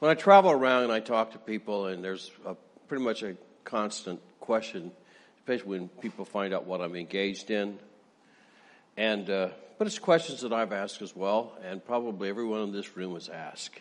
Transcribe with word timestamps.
When 0.00 0.10
I 0.10 0.14
travel 0.14 0.50
around 0.50 0.84
and 0.84 0.92
I 0.92 1.00
talk 1.00 1.32
to 1.32 1.38
people, 1.38 1.86
and 1.86 2.02
there's 2.02 2.30
a, 2.44 2.56
pretty 2.88 3.04
much 3.04 3.22
a 3.22 3.36
constant 3.64 4.20
question, 4.40 4.90
especially 5.38 5.78
when 5.78 5.88
people 5.88 6.24
find 6.24 6.52
out 6.52 6.66
what 6.66 6.80
I'm 6.80 6.96
engaged 6.96 7.50
in. 7.50 7.78
And, 8.96 9.30
uh, 9.30 9.48
but 9.78 9.86
it's 9.86 9.98
questions 9.98 10.40
that 10.42 10.52
I've 10.52 10.72
asked 10.72 11.00
as 11.00 11.14
well, 11.14 11.56
and 11.64 11.84
probably 11.84 12.28
everyone 12.28 12.62
in 12.62 12.72
this 12.72 12.96
room 12.96 13.14
has 13.14 13.28
asked. 13.28 13.80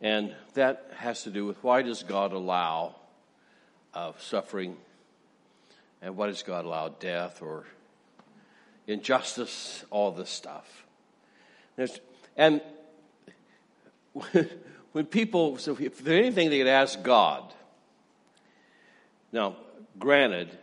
And 0.00 0.34
that 0.54 0.90
has 0.96 1.24
to 1.24 1.30
do 1.30 1.46
with 1.46 1.62
why 1.64 1.82
does 1.82 2.02
God 2.02 2.32
allow 2.32 2.94
uh, 3.94 4.12
suffering, 4.18 4.76
and 6.02 6.16
why 6.16 6.26
does 6.26 6.42
God 6.42 6.64
allow 6.64 6.90
death 6.90 7.42
or 7.42 7.64
injustice, 8.88 9.84
all 9.90 10.10
this 10.10 10.30
stuff. 10.30 10.84
There's, 11.76 12.00
and 12.36 12.60
when 14.92 15.06
people, 15.06 15.58
so 15.58 15.76
if 15.78 15.98
there's 15.98 16.20
anything 16.20 16.50
they 16.50 16.58
could 16.58 16.66
ask 16.66 17.02
God, 17.02 17.52
now, 19.32 19.56
granted, 19.98 20.56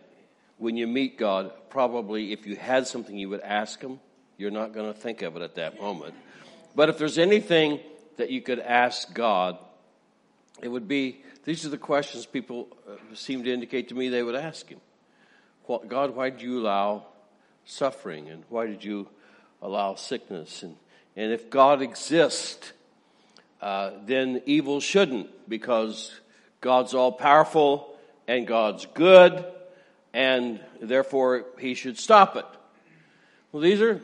when 0.58 0.76
you 0.78 0.88
meet 0.88 1.18
God, 1.18 1.52
probably 1.70 2.32
if 2.32 2.48
you 2.48 2.56
had 2.56 2.88
something 2.88 3.16
you 3.18 3.30
would 3.30 3.42
ask 3.42 3.82
Him, 3.82 4.00
you're 4.38 4.52
not 4.52 4.74
going 4.74 4.92
to 4.92 5.00
think 5.00 5.22
of 5.22 5.36
it 5.36 5.42
at 5.42 5.56
that 5.56 5.80
moment. 5.80 6.16
But 6.76 6.90
if 6.90 6.98
there's 6.98 7.18
anything 7.18 7.80
that 8.18 8.32
you 8.32 8.42
could 8.42 8.60
ask 8.60 9.14
God, 9.14 9.58
it 10.62 10.68
would 10.68 10.88
be 10.88 11.24
these 11.44 11.66
are 11.66 11.70
the 11.70 11.78
questions 11.78 12.26
people 12.26 12.68
uh, 12.90 12.96
seem 13.14 13.44
to 13.44 13.54
indicate 13.54 13.90
to 13.90 13.96
me 13.96 14.10
they 14.10 14.24
would 14.24 14.36
ask 14.36 14.68
Him. 14.68 14.80
God, 15.88 16.16
why 16.16 16.30
did 16.30 16.42
you 16.42 16.60
allow 16.60 17.06
suffering? 17.66 18.30
And 18.30 18.44
why 18.50 18.68
did 18.68 18.84
you 18.84 19.08
allow 19.62 19.96
sickness? 19.96 20.64
And, 20.64 20.76
and 21.16 21.32
if 21.32 21.50
God 21.50 21.82
exists, 21.82 22.72
uh, 23.62 23.92
then 24.06 24.42
evil 24.46 24.80
shouldn't 24.80 25.50
because 25.50 26.14
God's 26.62 26.94
all 26.94 27.12
powerful 27.12 27.96
and 28.28 28.48
God's 28.48 28.86
good 28.94 29.46
and 30.14 30.62
therefore 30.82 31.46
he 31.60 31.74
should 31.74 32.00
stop 32.00 32.38
it. 32.38 32.46
Well, 33.52 33.62
these 33.62 33.82
are 33.82 34.02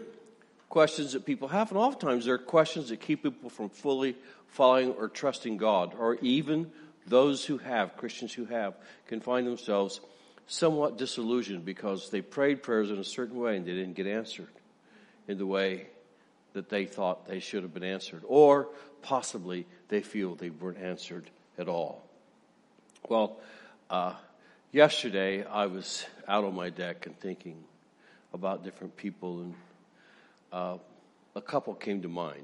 questions 0.68 1.14
that 1.14 1.26
people 1.26 1.48
have, 1.48 1.72
and 1.72 1.78
oftentimes 1.78 2.26
they're 2.26 2.38
questions 2.38 2.90
that 2.90 3.00
keep 3.00 3.24
people 3.24 3.50
from 3.50 3.70
fully 3.70 4.16
following 4.48 4.92
or 4.92 5.08
trusting 5.08 5.58
God, 5.58 5.94
or 5.98 6.16
even 6.16 6.70
those 7.08 7.46
who 7.46 7.58
have, 7.60 7.96
Christians 7.96 8.34
who 8.34 8.46
have, 8.46 8.76
can 9.08 9.22
find 9.22 9.48
themselves 9.48 10.02
somewhat 10.48 10.98
disillusioned 10.98 11.64
because 11.64 12.10
they 12.10 12.22
prayed 12.22 12.62
prayers 12.62 12.92
in 12.92 13.00
a 13.00 13.06
certain 13.06 13.38
way 13.38 13.56
and 13.56 13.66
they 13.66 13.74
didn't 13.74 13.94
get 13.94 14.08
answered 14.08 14.52
in 15.30 15.38
the 15.38 15.46
way 15.46 15.88
that 16.54 16.70
they 16.70 16.86
thought 16.86 17.28
they 17.28 17.40
should 17.40 17.64
have 17.64 17.74
been 17.74 17.84
answered, 17.84 18.24
or 18.26 18.70
possibly 19.02 19.66
they 19.88 20.02
feel 20.02 20.36
they 20.36 20.50
weren't 20.50 20.78
answered 20.78 21.30
at 21.58 21.68
all. 21.68 22.04
Well, 23.08 23.38
uh, 23.90 24.14
yesterday 24.72 25.46
I 25.46 25.66
was 25.66 26.06
out 26.28 26.44
on 26.44 26.56
my 26.56 26.70
deck 26.70 27.06
and 27.06 27.20
thinking 27.20 27.64
about 28.34 28.64
different 28.64 28.96
people, 28.96 29.42
and 29.42 29.56
uh, 30.52 30.78
a 31.36 31.42
couple 31.42 31.74
came 31.74 32.02
to 32.02 32.08
mind, 32.08 32.44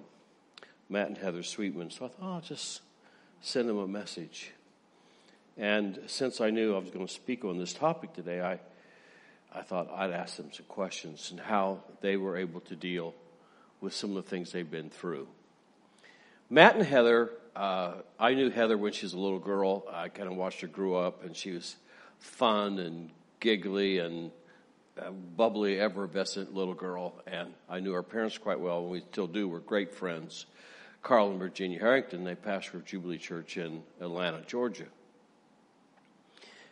Matt 0.90 1.08
and 1.08 1.18
Heather 1.18 1.44
Sweetman. 1.44 1.92
So 1.92 2.06
I 2.06 2.08
thought, 2.10 2.18
oh, 2.22 2.34
I'll 2.34 2.42
just 2.42 2.82
send 3.42 3.70
them 3.70 3.78
a 3.78 3.88
message. 3.88 4.52
And 5.58 6.00
since 6.08 6.40
I 6.40 6.50
knew 6.50 6.76
I 6.76 6.80
was 6.80 6.92
going 6.92 7.08
to 7.08 7.14
speak 7.14 7.44
on 7.44 7.58
this 7.58 7.74
topic 7.74 8.14
today, 8.14 8.42
I, 8.42 8.60
I 9.54 9.64
thought 9.64 9.90
I'd 9.92 10.12
ask 10.12 10.38
them 10.38 10.52
some 10.54 10.66
questions 10.68 11.32
and 11.32 11.40
how 11.40 11.80
they 12.02 12.16
were 12.16 12.38
able 12.38 12.60
to 12.62 12.76
deal 12.76 13.14
with 13.82 13.94
some 13.94 14.16
of 14.16 14.24
the 14.24 14.30
things 14.30 14.52
they've 14.52 14.70
been 14.70 14.90
through. 14.90 15.28
Matt 16.50 16.76
and 16.76 16.86
Heather, 16.86 17.32
uh, 17.56 17.94
I 18.20 18.34
knew 18.34 18.50
Heather 18.50 18.78
when 18.78 18.94
she 18.94 19.06
was 19.06 19.14
a 19.14 19.20
little 19.20 19.40
girl. 19.40 19.86
I 19.92 20.10
kind 20.10 20.30
of 20.30 20.36
watched 20.36 20.62
her 20.62 20.68
grow 20.68 20.96
up, 20.96 21.24
and 21.24 21.36
she 21.36 21.52
was 21.52 21.76
fun 22.20 22.80
and 22.80 23.10
giggly 23.40 24.00
and 24.00 24.32
uh, 25.00 25.12
bubbly, 25.12 25.80
effervescent 25.80 26.54
little 26.54 26.74
girl. 26.74 27.14
And 27.28 27.54
I 27.70 27.80
knew 27.80 27.94
her 27.94 28.04
parents 28.04 28.38
quite 28.38 28.60
well, 28.60 28.80
and 28.80 28.90
we 28.90 29.02
still 29.12 29.28
do. 29.28 29.48
We're 29.48 29.60
great 29.60 29.94
friends. 29.94 30.46
Carl 31.04 31.30
and 31.30 31.40
Virginia 31.40 31.80
Harrington, 31.80 32.24
they 32.24 32.36
pastor 32.36 32.80
Jubilee 32.80 33.18
Church 33.18 33.58
in 33.58 33.84
Atlanta, 34.02 34.42
Georgia. 34.48 34.88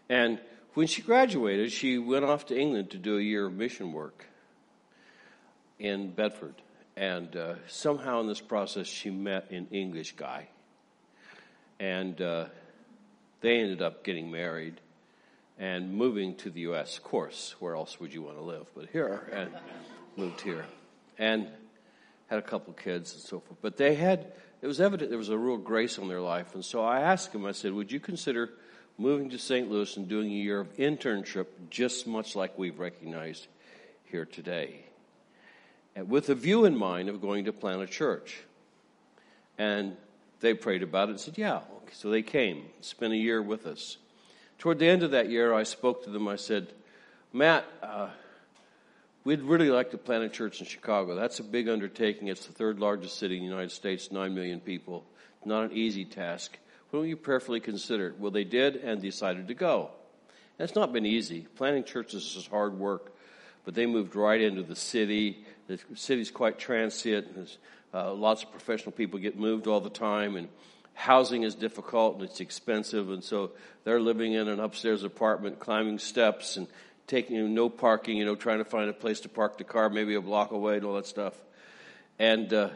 And 0.10 0.40
when 0.74 0.88
she 0.88 1.02
graduated, 1.02 1.72
she 1.72 1.98
went 1.98 2.26
off 2.26 2.48
to 2.48 2.58
England 2.58 2.92
to 2.92 2.98
do 2.98 3.18
a 3.18 3.22
year 3.22 3.46
of 3.46 3.54
mission 3.54 3.94
work 3.94 4.26
in 5.80 6.12
Bedford. 6.12 6.56
And 6.98 7.36
uh, 7.36 7.56
somehow 7.68 8.22
in 8.22 8.28
this 8.28 8.42
process, 8.42 8.88
she 8.88 9.10
met 9.10 9.52
an 9.52 9.68
English 9.72 10.16
guy. 10.16 10.48
And 11.80 12.22
uh, 12.22 12.46
they 13.42 13.60
ended 13.60 13.82
up 13.82 14.04
getting 14.04 14.32
married 14.32 14.80
and 15.60 15.94
moving 15.94 16.36
to 16.36 16.50
the 16.50 16.62
U.S. 16.62 16.98
Of 16.98 17.04
course, 17.04 17.56
where 17.60 17.76
else 17.76 18.00
would 18.00 18.14
you 18.14 18.22
want 18.22 18.38
to 18.38 18.44
live 18.44 18.68
but 18.76 18.88
here? 18.92 19.30
And 19.32 19.52
moved 20.16 20.42
here. 20.42 20.66
And 21.18 21.48
had 22.28 22.40
a 22.40 22.42
couple 22.42 22.74
kids 22.74 23.14
and 23.14 23.22
so 23.22 23.40
forth. 23.40 23.60
But 23.62 23.78
they 23.78 23.96
had, 23.96 24.32
it 24.62 24.68
was 24.68 24.82
evident 24.82 25.10
there 25.10 25.20
was 25.20 25.30
a 25.30 25.38
real 25.38 25.58
grace 25.58 26.00
on 26.00 26.08
their 26.08 26.22
life. 26.22 26.56
And 26.56 26.64
so 26.64 26.84
I 26.84 27.02
asked 27.02 27.34
them, 27.34 27.46
I 27.46 27.52
said, 27.52 27.74
would 27.74 27.92
you 27.92 28.00
consider 28.00 28.52
moving 28.98 29.30
to 29.30 29.38
St. 29.38 29.70
Louis 29.70 29.96
and 29.98 30.08
doing 30.08 30.32
a 30.32 30.36
year 30.36 30.62
of 30.62 30.76
internship 30.78 31.48
just 31.70 32.08
much 32.08 32.36
like 32.36 32.58
we've 32.58 32.80
recognized 32.80 33.48
here 34.06 34.26
today? 34.26 34.86
With 35.96 36.30
a 36.30 36.36
view 36.36 36.66
in 36.66 36.78
mind 36.78 37.10
of 37.10 37.22
going 37.22 37.46
to 37.46 37.54
plant 37.54 37.82
a 37.82 37.88
church. 37.88 38.38
And 39.58 39.96
they 40.42 40.54
prayed 40.54 40.84
about 40.84 41.10
it 41.10 41.12
and 41.12 41.20
said, 41.20 41.38
yeah. 41.38 41.62
So 41.94 42.10
they 42.10 42.22
came, 42.22 42.66
spent 42.82 43.14
a 43.14 43.18
year 43.18 43.42
with 43.42 43.66
us. 43.66 43.98
Toward 44.58 44.80
the 44.80 44.88
end 44.88 45.04
of 45.04 45.12
that 45.12 45.30
year, 45.30 45.54
I 45.54 45.64
spoke 45.64 46.04
to 46.04 46.10
them. 46.10 46.28
I 46.28 46.36
said, 46.36 46.68
Matt, 47.32 47.66
uh, 47.82 48.10
we'd 49.24 49.42
really 49.42 49.70
like 49.70 49.92
to 49.92 49.98
plant 49.98 50.24
a 50.24 50.30
church 50.30 50.60
in 50.60 50.66
Chicago. 50.66 51.16
That's 51.16 51.40
a 51.40 51.44
big 51.44 51.70
undertaking. 51.70 52.28
It's 52.28 52.46
the 52.46 52.54
third 52.54 52.80
largest 52.80 53.18
city 53.18 53.36
in 53.36 53.44
the 53.44 53.50
United 53.50 53.72
States, 53.72 54.12
9 54.12 54.34
million 54.34 54.60
people. 54.60 55.06
Not 55.46 55.66
an 55.66 55.72
easy 55.74 56.06
task. 56.06 56.58
Why 56.90 57.00
don't 57.00 57.10
you 57.10 57.18
prayerfully 57.18 57.60
consider 57.60 58.08
it? 58.08 58.20
Well, 58.20 58.32
they 58.32 58.44
did 58.44 58.78
and 58.78 59.02
decided 59.02 59.48
to 59.50 59.54
go. 59.54 59.92
And 60.58 60.68
it's 60.68 60.76
not 60.76 60.94
been 60.94 61.06
easy. 61.06 61.48
Planting 61.56 61.84
churches 61.84 62.36
is 62.36 62.48
hard 62.48 62.80
work, 62.80 63.15
but 63.66 63.74
they 63.74 63.88
moved 63.88 64.16
right 64.16 64.40
into 64.40 64.64
the 64.64 64.76
city. 64.76 65.44
The 65.68 65.80
city's 65.96 66.32
quite 66.32 66.60
transient. 66.60 67.36
There's, 67.36 67.58
uh, 67.94 68.14
lots 68.14 68.44
of 68.44 68.52
professional 68.52 68.92
people 68.92 69.20
get 69.20 69.38
moved 69.38 69.68
all 69.68 69.82
the 69.82 69.90
time, 69.90 70.36
and 70.36 70.48
housing 70.94 71.44
is 71.44 71.56
difficult 71.56 72.16
and 72.16 72.24
it's 72.24 72.40
expensive, 72.40 73.10
and 73.10 73.24
so 73.24 73.52
they're 73.84 74.00
living 74.00 74.34
in 74.34 74.48
an 74.48 74.60
upstairs 74.60 75.04
apartment, 75.04 75.60
climbing 75.60 76.00
steps 76.00 76.58
and 76.58 76.68
taking 77.08 77.36
you 77.36 77.48
know, 77.48 77.48
no 77.48 77.70
parking, 77.70 78.18
you 78.18 78.26
know, 78.26 78.36
trying 78.36 78.60
to 78.60 78.66
find 78.66 78.90
a 78.90 78.94
place 78.94 79.22
to 79.22 79.30
park 79.30 79.58
the 79.58 79.64
car, 79.64 79.90
maybe 79.90 80.16
a 80.16 80.22
block 80.22 80.52
away, 80.52 80.78
and 80.78 80.86
all 80.86 80.96
that 80.96 81.06
stuff. 81.06 81.34
And 82.20 82.52
uh, 82.54 82.70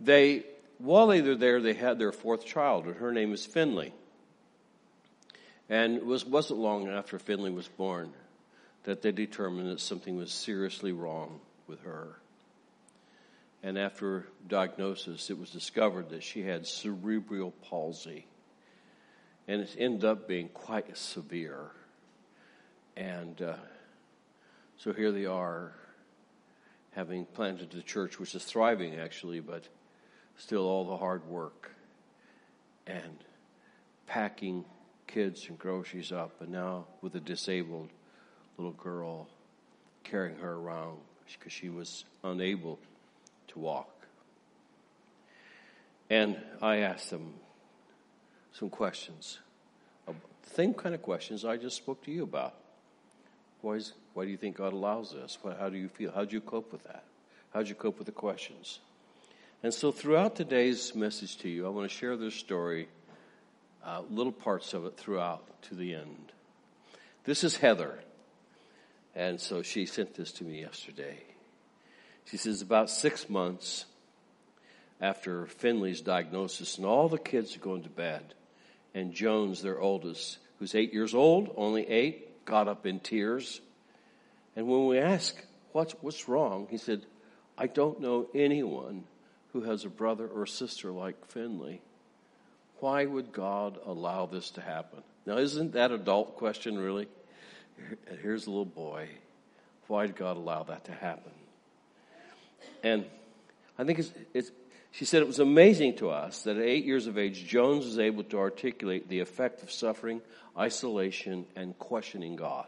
they, 0.00 0.44
while 0.78 1.06
they 1.06 1.20
were 1.20 1.34
there, 1.34 1.60
they 1.60 1.74
had 1.74 1.98
their 1.98 2.12
fourth 2.12 2.44
child, 2.44 2.86
and 2.86 2.96
her 2.96 3.12
name 3.12 3.32
is 3.32 3.44
Finley. 3.44 3.92
And 5.68 5.96
it 5.96 6.06
was, 6.06 6.24
wasn't 6.24 6.60
long 6.60 6.88
after 6.88 7.18
Finley 7.18 7.50
was 7.50 7.68
born 7.68 8.12
that 8.88 9.02
they 9.02 9.12
determined 9.12 9.68
that 9.68 9.80
something 9.80 10.16
was 10.16 10.32
seriously 10.32 10.92
wrong 10.92 11.40
with 11.66 11.78
her. 11.82 12.16
And 13.62 13.76
after 13.76 14.24
diagnosis, 14.48 15.28
it 15.28 15.38
was 15.38 15.50
discovered 15.50 16.08
that 16.08 16.22
she 16.22 16.40
had 16.40 16.66
cerebral 16.66 17.50
palsy. 17.50 18.24
And 19.46 19.60
it 19.60 19.76
ended 19.78 20.06
up 20.06 20.26
being 20.26 20.48
quite 20.48 20.96
severe. 20.96 21.70
And 22.96 23.42
uh, 23.42 23.56
so 24.78 24.94
here 24.94 25.12
they 25.12 25.26
are, 25.26 25.74
having 26.92 27.26
planted 27.26 27.70
the 27.72 27.82
church, 27.82 28.18
which 28.18 28.34
is 28.34 28.44
thriving 28.44 28.94
actually, 28.98 29.40
but 29.40 29.64
still 30.38 30.64
all 30.64 30.86
the 30.86 30.96
hard 30.96 31.26
work 31.26 31.72
and 32.86 33.18
packing 34.06 34.64
kids 35.06 35.46
and 35.50 35.58
groceries 35.58 36.10
up, 36.10 36.40
and 36.40 36.48
now 36.48 36.86
with 37.02 37.14
a 37.16 37.20
disabled 37.20 37.90
little 38.58 38.72
girl 38.72 39.28
carrying 40.04 40.36
her 40.38 40.54
around 40.54 40.98
because 41.38 41.52
she 41.52 41.68
was 41.68 42.04
unable 42.24 42.78
to 43.48 43.58
walk. 43.58 43.90
And 46.10 46.36
I 46.62 46.78
asked 46.78 47.10
them 47.10 47.34
some 48.52 48.70
questions, 48.70 49.38
the 50.06 50.14
same 50.54 50.74
kind 50.74 50.94
of 50.94 51.02
questions 51.02 51.44
I 51.44 51.56
just 51.56 51.76
spoke 51.76 52.02
to 52.04 52.10
you 52.10 52.22
about. 52.22 52.54
Why, 53.60 53.74
is, 53.74 53.92
why 54.14 54.24
do 54.24 54.30
you 54.30 54.36
think 54.36 54.56
God 54.56 54.72
allows 54.72 55.12
this? 55.12 55.36
How 55.58 55.68
do 55.68 55.76
you 55.76 55.88
feel? 55.88 56.12
How 56.12 56.24
do 56.24 56.34
you 56.34 56.40
cope 56.40 56.72
with 56.72 56.84
that? 56.84 57.04
How 57.52 57.62
do 57.62 57.68
you 57.68 57.74
cope 57.74 57.98
with 57.98 58.06
the 58.06 58.12
questions? 58.12 58.80
And 59.62 59.74
so, 59.74 59.90
throughout 59.90 60.36
today's 60.36 60.94
message 60.94 61.38
to 61.38 61.48
you, 61.48 61.66
I 61.66 61.70
want 61.70 61.90
to 61.90 61.94
share 61.94 62.16
this 62.16 62.34
story, 62.34 62.88
uh, 63.84 64.02
little 64.08 64.32
parts 64.32 64.72
of 64.74 64.86
it 64.86 64.96
throughout 64.96 65.44
to 65.62 65.74
the 65.74 65.94
end. 65.94 66.32
This 67.24 67.42
is 67.42 67.56
Heather. 67.56 67.98
And 69.14 69.40
so 69.40 69.62
she 69.62 69.86
sent 69.86 70.14
this 70.14 70.32
to 70.32 70.44
me 70.44 70.60
yesterday. 70.60 71.18
She 72.26 72.36
says, 72.36 72.62
about 72.62 72.90
six 72.90 73.28
months, 73.28 73.86
after 75.00 75.46
Finley's 75.46 76.00
diagnosis, 76.00 76.76
and 76.76 76.86
all 76.86 77.08
the 77.08 77.18
kids 77.18 77.56
are 77.56 77.60
going 77.60 77.84
to 77.84 77.88
bed. 77.88 78.34
And 78.94 79.12
Jones, 79.12 79.62
their 79.62 79.80
oldest, 79.80 80.38
who's 80.58 80.74
eight 80.74 80.92
years 80.92 81.14
old, 81.14 81.52
only 81.56 81.88
eight, 81.88 82.44
got 82.44 82.68
up 82.68 82.86
in 82.86 83.00
tears. 83.00 83.60
And 84.56 84.66
when 84.66 84.86
we 84.86 84.98
asked, 84.98 85.40
what's, 85.72 85.92
what's 86.00 86.28
wrong? 86.28 86.66
He 86.70 86.78
said, 86.78 87.02
I 87.56 87.66
don't 87.66 88.00
know 88.00 88.28
anyone 88.34 89.04
who 89.52 89.62
has 89.62 89.84
a 89.84 89.88
brother 89.88 90.26
or 90.26 90.46
sister 90.46 90.90
like 90.90 91.26
Finley. 91.26 91.80
Why 92.80 93.04
would 93.04 93.32
God 93.32 93.78
allow 93.84 94.26
this 94.26 94.50
to 94.50 94.60
happen? 94.60 95.02
Now, 95.26 95.38
isn't 95.38 95.72
that 95.72 95.90
adult 95.90 96.36
question 96.36 96.78
really? 96.78 97.08
Here's 98.22 98.46
a 98.46 98.50
little 98.50 98.64
boy. 98.64 99.08
Why 99.86 100.06
did 100.06 100.16
God 100.16 100.36
allow 100.36 100.64
that 100.64 100.84
to 100.84 100.92
happen? 100.92 101.32
And 102.82 103.06
I 103.78 103.84
think 103.84 103.98
it's, 103.98 104.12
it's, 104.34 104.50
she 104.90 105.04
said 105.04 105.22
it 105.22 105.26
was 105.26 105.38
amazing 105.38 105.96
to 105.96 106.10
us 106.10 106.42
that 106.42 106.56
at 106.56 106.62
eight 106.62 106.84
years 106.84 107.06
of 107.06 107.18
age, 107.18 107.46
Jones 107.46 107.84
was 107.84 107.98
able 107.98 108.24
to 108.24 108.38
articulate 108.38 109.08
the 109.08 109.20
effect 109.20 109.62
of 109.62 109.70
suffering, 109.70 110.20
isolation, 110.56 111.46
and 111.56 111.78
questioning 111.78 112.36
God. 112.36 112.66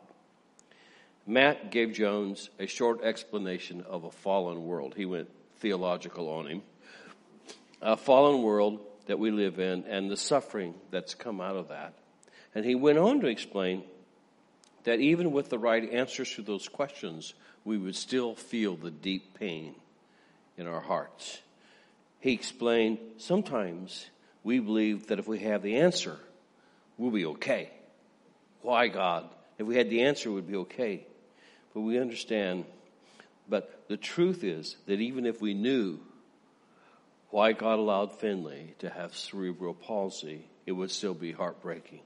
Matt 1.27 1.71
gave 1.71 1.93
Jones 1.93 2.51
a 2.59 2.67
short 2.67 3.03
explanation 3.03 3.83
of 3.83 4.05
a 4.05 4.11
fallen 4.11 4.65
world. 4.65 4.95
He 4.97 5.05
went 5.05 5.29
theological 5.59 6.29
on 6.29 6.47
him. 6.47 6.63
A 7.83 7.97
fallen 7.97 8.43
world 8.43 8.81
that 9.07 9.19
we 9.19 9.31
live 9.31 9.59
in 9.59 9.85
and 9.85 10.11
the 10.11 10.17
suffering 10.17 10.75
that's 10.91 11.15
come 11.15 11.41
out 11.41 11.57
of 11.57 11.69
that. 11.69 11.95
And 12.55 12.65
he 12.65 12.75
went 12.75 12.99
on 12.99 13.21
to 13.21 13.27
explain 13.27 13.85
that 14.85 15.01
even 15.01 15.33
with 15.33 15.49
the 15.49 15.59
right 15.59 15.91
answers 15.91 16.35
to 16.35 16.43
those 16.43 16.69
questions, 16.69 17.35
we 17.65 17.77
would 17.79 17.97
still 17.97 18.35
feel 18.35 18.77
the 18.77 18.91
deep 18.91 19.39
pain 19.39 19.75
in 20.57 20.67
our 20.67 20.81
hearts. 20.81 21.41
He 22.21 22.33
explained 22.33 22.99
sometimes 23.19 24.07
we 24.43 24.59
believe 24.59 25.09
that 25.09 25.19
if 25.19 25.27
we 25.27 25.41
have 25.41 25.63
the 25.63 25.77
answer, 25.77 26.19
we'll 26.97 27.11
be 27.11 27.27
okay. 27.27 27.71
Why, 28.63 28.89
God? 28.89 29.29
If 29.59 29.67
we 29.67 29.77
had 29.77 29.91
the 29.91 30.03
answer, 30.03 30.31
we'd 30.31 30.47
be 30.47 30.57
okay. 30.57 31.07
But 31.75 31.81
we 31.81 31.99
understand. 31.99 32.65
But 33.49 33.85
the 33.89 33.97
truth 33.97 34.45
is 34.45 34.77
that 34.87 35.01
even 35.01 35.27
if 35.27 35.41
we 35.41 35.55
knew 35.55 35.99
why 37.31 37.53
God 37.53 37.79
allowed 37.79 38.19
Finley 38.19 38.75
to 38.81 38.91
have 38.91 39.17
cerebral 39.17 39.75
palsy, 39.75 40.47
it 40.67 40.73
would 40.73 40.91
still 40.91 41.15
be 41.15 41.33
heartbreaking. 41.33 42.01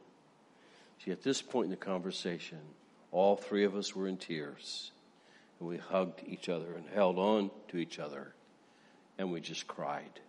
See, 1.04 1.10
at 1.10 1.22
this 1.22 1.42
point 1.42 1.66
in 1.66 1.70
the 1.70 1.76
conversation, 1.76 2.58
all 3.12 3.36
three 3.36 3.64
of 3.64 3.74
us 3.74 3.94
were 3.94 4.08
in 4.08 4.16
tears. 4.16 4.90
And 5.60 5.68
we 5.68 5.76
hugged 5.76 6.22
each 6.26 6.48
other 6.48 6.74
and 6.74 6.86
held 6.88 7.18
on 7.18 7.50
to 7.68 7.76
each 7.76 7.98
other. 7.98 8.32
And 9.18 9.30
we 9.30 9.40
just 9.40 9.66
cried. 9.66 10.20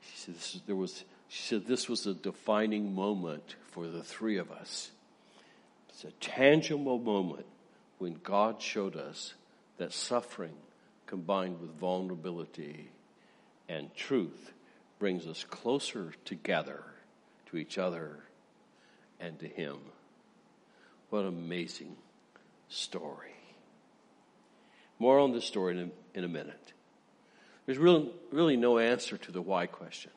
She 0.00 0.16
said, 0.18 0.34
this, 0.34 0.60
there 0.66 0.76
was, 0.76 1.04
she 1.28 1.42
said 1.42 1.66
this 1.66 1.88
was 1.88 2.06
a 2.06 2.14
defining 2.14 2.94
moment 2.94 3.54
for 3.70 3.86
the 3.86 4.02
three 4.02 4.36
of 4.36 4.50
us. 4.50 4.90
It's 5.90 6.04
a 6.04 6.10
tangible 6.20 6.98
moment 6.98 7.46
when 7.98 8.20
God 8.22 8.60
showed 8.60 8.96
us 8.96 9.34
that 9.78 9.92
suffering 9.92 10.54
combined 11.06 11.60
with 11.60 11.70
vulnerability 11.78 12.90
and 13.68 13.94
truth 13.94 14.52
brings 14.98 15.26
us 15.26 15.44
closer 15.44 16.12
together 16.24 16.82
to 17.46 17.56
each 17.56 17.78
other 17.78 18.20
and 19.20 19.38
to 19.40 19.48
Him. 19.48 19.76
What 21.10 21.22
an 21.22 21.28
amazing 21.28 21.96
story. 22.68 23.34
More 24.98 25.18
on 25.18 25.32
this 25.32 25.44
story 25.44 25.78
in 25.78 25.90
a, 26.14 26.18
in 26.18 26.24
a 26.24 26.28
minute. 26.28 26.72
There's 27.66 27.78
really, 27.78 28.10
really 28.30 28.56
no 28.56 28.78
answer 28.78 29.18
to 29.18 29.32
the 29.32 29.42
why 29.42 29.66
question. 29.66 30.12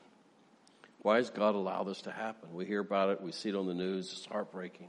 Why 1.02 1.18
does 1.18 1.30
God 1.30 1.54
allow 1.54 1.82
this 1.82 2.02
to 2.02 2.10
happen? 2.10 2.54
We 2.54 2.66
hear 2.66 2.80
about 2.80 3.10
it, 3.10 3.20
we 3.20 3.32
see 3.32 3.48
it 3.48 3.54
on 3.54 3.66
the 3.66 3.74
news, 3.74 4.12
it's 4.12 4.26
heartbreaking. 4.26 4.88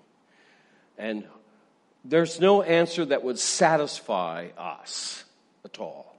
And 0.98 1.26
there's 2.04 2.40
no 2.40 2.62
answer 2.62 3.06
that 3.06 3.24
would 3.24 3.40
satisfy 3.40 4.50
us 4.58 5.24
at 5.64 5.80
all. 5.80 6.16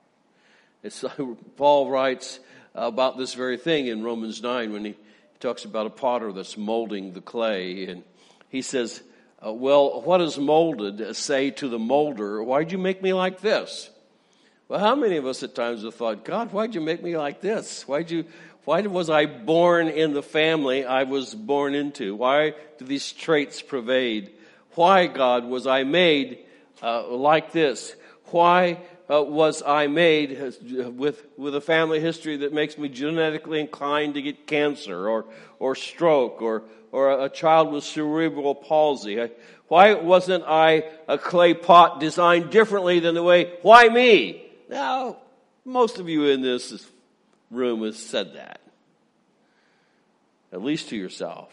It's, 0.82 1.04
Paul 1.56 1.90
writes 1.90 2.40
about 2.74 3.18
this 3.18 3.34
very 3.34 3.56
thing 3.56 3.86
in 3.86 4.02
Romans 4.02 4.42
9 4.42 4.72
when 4.72 4.84
he 4.84 4.94
talks 5.42 5.64
about 5.64 5.86
a 5.86 5.90
potter 5.90 6.32
that's 6.32 6.56
molding 6.56 7.12
the 7.12 7.20
clay. 7.20 7.86
And 7.86 8.04
he 8.48 8.62
says, 8.62 9.02
uh, 9.44 9.52
Well, 9.52 10.00
what 10.02 10.18
does 10.18 10.38
molded 10.38 11.16
say 11.16 11.50
to 11.50 11.68
the 11.68 11.78
molder? 11.78 12.42
Why'd 12.42 12.70
you 12.70 12.78
make 12.78 13.02
me 13.02 13.12
like 13.12 13.40
this? 13.40 13.90
Well, 14.68 14.78
how 14.78 14.94
many 14.94 15.16
of 15.16 15.26
us 15.26 15.42
at 15.42 15.54
times 15.54 15.82
have 15.82 15.96
thought, 15.96 16.24
God, 16.24 16.52
why'd 16.52 16.74
you 16.74 16.80
make 16.80 17.02
me 17.02 17.16
like 17.16 17.40
this? 17.40 17.86
Why'd 17.86 18.10
you, 18.10 18.24
why 18.64 18.80
was 18.82 19.10
I 19.10 19.26
born 19.26 19.88
in 19.88 20.14
the 20.14 20.22
family 20.22 20.84
I 20.84 21.02
was 21.02 21.34
born 21.34 21.74
into? 21.74 22.14
Why 22.14 22.54
do 22.78 22.84
these 22.84 23.12
traits 23.12 23.60
pervade? 23.60 24.30
Why, 24.76 25.08
God, 25.08 25.44
was 25.44 25.66
I 25.66 25.82
made 25.82 26.38
uh, 26.80 27.08
like 27.08 27.52
this? 27.52 27.94
Why 28.26 28.78
uh, 29.12 29.22
was 29.22 29.62
I 29.62 29.88
made 29.88 30.40
with, 30.96 31.26
with 31.36 31.54
a 31.54 31.60
family 31.60 32.00
history 32.00 32.38
that 32.38 32.52
makes 32.52 32.78
me 32.78 32.88
genetically 32.88 33.60
inclined 33.60 34.14
to 34.14 34.22
get 34.22 34.46
cancer 34.46 35.08
or, 35.08 35.26
or 35.58 35.74
stroke 35.74 36.40
or, 36.40 36.62
or 36.92 37.24
a 37.24 37.28
child 37.28 37.72
with 37.72 37.84
cerebral 37.84 38.54
palsy? 38.54 39.28
Why 39.68 39.94
wasn't 39.94 40.44
I 40.46 40.84
a 41.08 41.18
clay 41.18 41.52
pot 41.52 42.00
designed 42.00 42.50
differently 42.50 43.00
than 43.00 43.14
the 43.14 43.22
way, 43.22 43.52
why 43.62 43.88
me? 43.88 44.46
Now, 44.70 45.18
most 45.64 45.98
of 45.98 46.08
you 46.08 46.26
in 46.26 46.40
this 46.40 46.86
room 47.50 47.82
has 47.82 47.98
said 47.98 48.34
that. 48.34 48.60
At 50.52 50.62
least 50.62 50.88
to 50.88 50.96
yourself. 50.96 51.50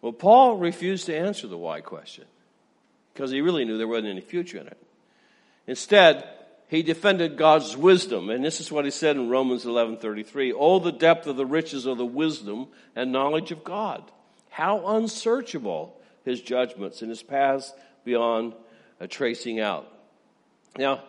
Well, 0.00 0.12
Paul 0.12 0.58
refused 0.58 1.06
to 1.06 1.16
answer 1.16 1.46
the 1.46 1.56
why 1.56 1.80
question 1.80 2.24
because 3.12 3.30
he 3.30 3.40
really 3.40 3.64
knew 3.64 3.78
there 3.78 3.88
wasn't 3.88 4.08
any 4.08 4.20
future 4.20 4.58
in 4.58 4.66
it. 4.66 4.83
Instead, 5.66 6.28
he 6.68 6.82
defended 6.82 7.36
God's 7.36 7.76
wisdom, 7.76 8.30
and 8.30 8.44
this 8.44 8.60
is 8.60 8.72
what 8.72 8.84
he 8.84 8.90
said 8.90 9.16
in 9.16 9.28
Romans 9.28 9.64
11:33, 9.64 10.52
"Oh 10.52 10.78
the 10.78 10.92
depth 10.92 11.26
of 11.26 11.36
the 11.36 11.46
riches 11.46 11.86
of 11.86 11.98
the 11.98 12.06
wisdom 12.06 12.68
and 12.96 13.12
knowledge 13.12 13.50
of 13.52 13.64
God. 13.64 14.10
How 14.50 14.86
unsearchable 14.86 16.00
his 16.24 16.40
judgments 16.40 17.02
and 17.02 17.10
his 17.10 17.22
paths 17.22 17.72
beyond 18.04 18.54
a 18.98 19.06
tracing 19.06 19.60
out." 19.60 19.90
Now, 20.76 21.04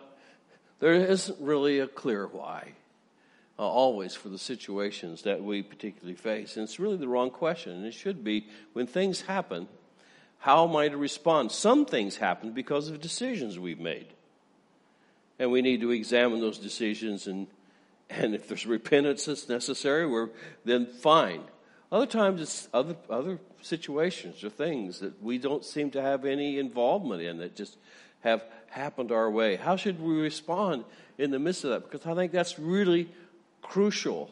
there 0.78 0.94
isn't 0.94 1.40
really 1.40 1.80
a 1.80 1.88
clear 1.88 2.26
why. 2.26 2.72
Uh, 3.58 3.62
always 3.62 4.14
for 4.14 4.28
the 4.28 4.38
situations 4.38 5.22
that 5.22 5.42
we 5.42 5.62
particularly 5.62 6.14
face. 6.14 6.56
And 6.56 6.64
it's 6.64 6.78
really 6.78 6.98
the 6.98 7.08
wrong 7.08 7.30
question. 7.30 7.72
And 7.72 7.86
it 7.86 7.94
should 7.94 8.22
be 8.22 8.46
when 8.74 8.86
things 8.86 9.22
happen, 9.22 9.66
how 10.38 10.68
am 10.68 10.76
I 10.76 10.88
to 10.88 10.96
respond? 10.98 11.50
Some 11.50 11.86
things 11.86 12.18
happen 12.18 12.52
because 12.52 12.90
of 12.90 13.00
decisions 13.00 13.58
we've 13.58 13.80
made 13.80 14.12
and 15.38 15.50
we 15.50 15.62
need 15.62 15.80
to 15.80 15.90
examine 15.90 16.40
those 16.40 16.58
decisions 16.58 17.26
and 17.26 17.46
and 18.08 18.34
if 18.34 18.46
there's 18.46 18.66
repentance 18.66 19.24
that's 19.24 19.48
necessary, 19.48 20.06
we're 20.06 20.28
then 20.64 20.86
fine. 20.86 21.42
Other 21.90 22.06
times 22.06 22.40
it's 22.40 22.68
other 22.72 22.96
other 23.10 23.38
situations 23.62 24.44
or 24.44 24.50
things 24.50 25.00
that 25.00 25.22
we 25.22 25.38
don't 25.38 25.64
seem 25.64 25.90
to 25.92 26.02
have 26.02 26.24
any 26.24 26.58
involvement 26.58 27.22
in 27.22 27.38
that 27.38 27.56
just 27.56 27.76
have 28.20 28.44
happened 28.68 29.12
our 29.12 29.30
way. 29.30 29.56
How 29.56 29.76
should 29.76 30.00
we 30.00 30.20
respond 30.20 30.84
in 31.18 31.30
the 31.30 31.38
midst 31.38 31.64
of 31.64 31.70
that? 31.70 31.90
Because 31.90 32.06
I 32.06 32.14
think 32.14 32.32
that's 32.32 32.58
really 32.58 33.08
crucial 33.62 34.30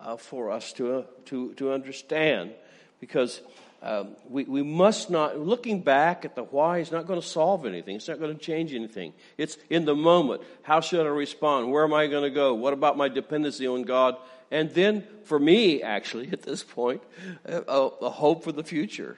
uh, 0.00 0.16
for 0.16 0.50
us 0.50 0.72
to 0.74 0.96
uh, 0.96 1.02
to 1.26 1.54
to 1.54 1.72
understand 1.72 2.52
because 3.00 3.40
um, 3.80 4.16
we, 4.28 4.44
we 4.44 4.62
must 4.62 5.08
not, 5.08 5.38
looking 5.38 5.80
back 5.80 6.24
at 6.24 6.34
the 6.34 6.42
why 6.42 6.78
is 6.78 6.90
not 6.90 7.06
going 7.06 7.20
to 7.20 7.26
solve 7.26 7.64
anything. 7.64 7.96
It's 7.96 8.08
not 8.08 8.18
going 8.18 8.36
to 8.36 8.40
change 8.40 8.74
anything. 8.74 9.12
It's 9.36 9.56
in 9.70 9.84
the 9.84 9.94
moment. 9.94 10.42
How 10.62 10.80
should 10.80 11.06
I 11.06 11.10
respond? 11.10 11.70
Where 11.70 11.84
am 11.84 11.94
I 11.94 12.08
going 12.08 12.24
to 12.24 12.30
go? 12.30 12.54
What 12.54 12.72
about 12.72 12.96
my 12.96 13.08
dependency 13.08 13.68
on 13.68 13.82
God? 13.82 14.16
And 14.50 14.70
then, 14.70 15.04
for 15.24 15.38
me, 15.38 15.82
actually, 15.82 16.28
at 16.32 16.42
this 16.42 16.64
point, 16.64 17.02
a, 17.44 17.60
a 17.62 18.10
hope 18.10 18.42
for 18.42 18.52
the 18.52 18.64
future. 18.64 19.16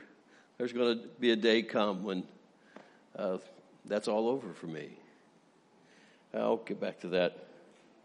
There's 0.58 0.74
going 0.74 0.98
to 0.98 1.08
be 1.18 1.30
a 1.30 1.36
day 1.36 1.62
come 1.62 2.02
when 2.02 2.24
uh, 3.16 3.38
that's 3.86 4.08
all 4.08 4.28
over 4.28 4.52
for 4.52 4.66
me. 4.66 4.90
I'll 6.34 6.58
get 6.58 6.78
back 6.78 7.00
to 7.00 7.08
that 7.08 7.36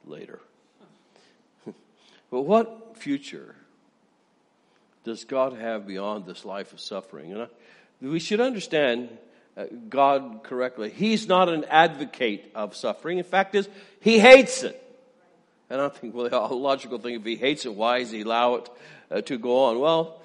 later. 0.06 0.40
but 2.32 2.42
what 2.42 2.96
future 2.96 3.56
does 5.06 5.24
God 5.24 5.54
have 5.54 5.88
beyond 5.88 6.26
this 6.26 6.44
life 6.44 6.74
of 6.74 6.82
suffering? 6.82 7.32
And 7.32 7.48
we 8.02 8.20
should 8.20 8.42
understand 8.42 9.10
uh, 9.56 9.66
God 9.88 10.42
correctly. 10.44 10.90
He's 10.90 11.28
not 11.28 11.48
an 11.48 11.64
advocate 11.66 12.52
of 12.56 12.76
suffering. 12.76 13.20
In 13.20 13.24
fact, 13.24 13.56
is 13.56 13.70
He 14.02 14.20
hates 14.20 14.64
it. 14.64 14.82
And 15.70 15.80
I 15.80 15.90
think, 15.90 16.14
well, 16.14 16.30
the 16.50 16.56
logical 16.56 16.98
thing, 16.98 17.16
if 17.16 17.24
He 17.24 17.38
hates 17.38 17.66
it, 17.66 17.74
why 17.74 18.00
does 18.00 18.12
He 18.12 18.22
allow 18.22 18.56
it 18.56 18.70
uh, 19.10 19.22
to 19.22 19.38
go 19.38 19.66
on? 19.66 19.80
Well, 19.80 20.22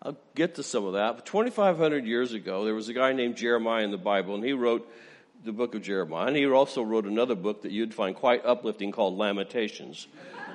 I'll 0.00 0.16
get 0.36 0.54
to 0.54 0.62
some 0.62 0.84
of 0.84 0.92
that. 0.92 1.16
But 1.16 1.26
2,500 1.26 2.06
years 2.06 2.32
ago, 2.32 2.64
there 2.64 2.74
was 2.74 2.88
a 2.88 2.94
guy 2.94 3.12
named 3.12 3.36
Jeremiah 3.36 3.82
in 3.82 3.90
the 3.90 3.98
Bible, 3.98 4.36
and 4.36 4.44
he 4.44 4.52
wrote 4.52 4.88
the 5.44 5.52
book 5.52 5.74
of 5.74 5.82
Jeremiah. 5.82 6.28
And 6.28 6.36
he 6.36 6.46
also 6.46 6.82
wrote 6.82 7.06
another 7.06 7.34
book 7.34 7.62
that 7.62 7.72
you'd 7.72 7.92
find 7.92 8.14
quite 8.14 8.46
uplifting 8.46 8.92
called 8.92 9.18
Lamentations. 9.18 10.06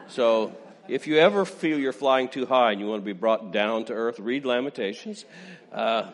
So 0.08 0.56
if 0.88 1.08
you 1.08 1.18
ever 1.18 1.46
feel 1.46 1.80
you're 1.80 1.94
flying 1.94 2.28
too 2.28 2.46
high 2.46 2.72
and 2.72 2.80
you 2.80 2.88
want 2.88 3.02
to 3.02 3.06
be 3.06 3.14
brought 3.14 3.52
down 3.52 3.86
to 3.86 3.94
earth, 3.94 4.20
read 4.20 4.46
Lamentations. 4.46 5.26
Uh, 5.72 6.12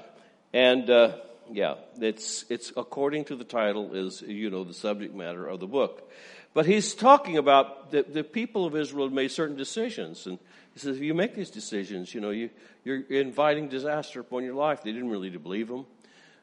and 0.54 0.90
uh, 0.90 1.18
yeah, 1.52 1.76
it's 2.00 2.46
it's 2.50 2.72
according 2.76 3.26
to 3.26 3.36
the 3.36 3.44
title 3.44 3.94
is 3.94 4.22
you 4.22 4.50
know 4.50 4.64
the 4.64 4.74
subject 4.74 5.14
matter 5.14 5.48
of 5.48 5.60
the 5.60 5.68
book. 5.68 6.12
But 6.54 6.66
he's 6.66 6.96
talking 6.96 7.38
about 7.38 7.92
the, 7.92 8.04
the 8.04 8.24
people 8.24 8.66
of 8.66 8.76
Israel 8.76 9.10
made 9.10 9.32
certain 9.32 9.56
decisions, 9.56 10.26
and 10.26 10.40
he 10.74 10.80
says 10.80 10.98
if 10.98 11.04
you 11.04 11.14
make 11.14 11.36
these 11.36 11.50
decisions, 11.50 12.14
you 12.14 12.22
know 12.22 12.32
you 12.32 12.50
you're 12.84 13.02
inviting 13.10 13.70
disaster 13.70 14.20
upon 14.20 14.44
your 14.44 14.56
life. 14.56 14.84
They 14.84 14.92
didn't 14.92 15.10
really 15.10 15.30
believe 15.30 15.70
him, 15.70 15.86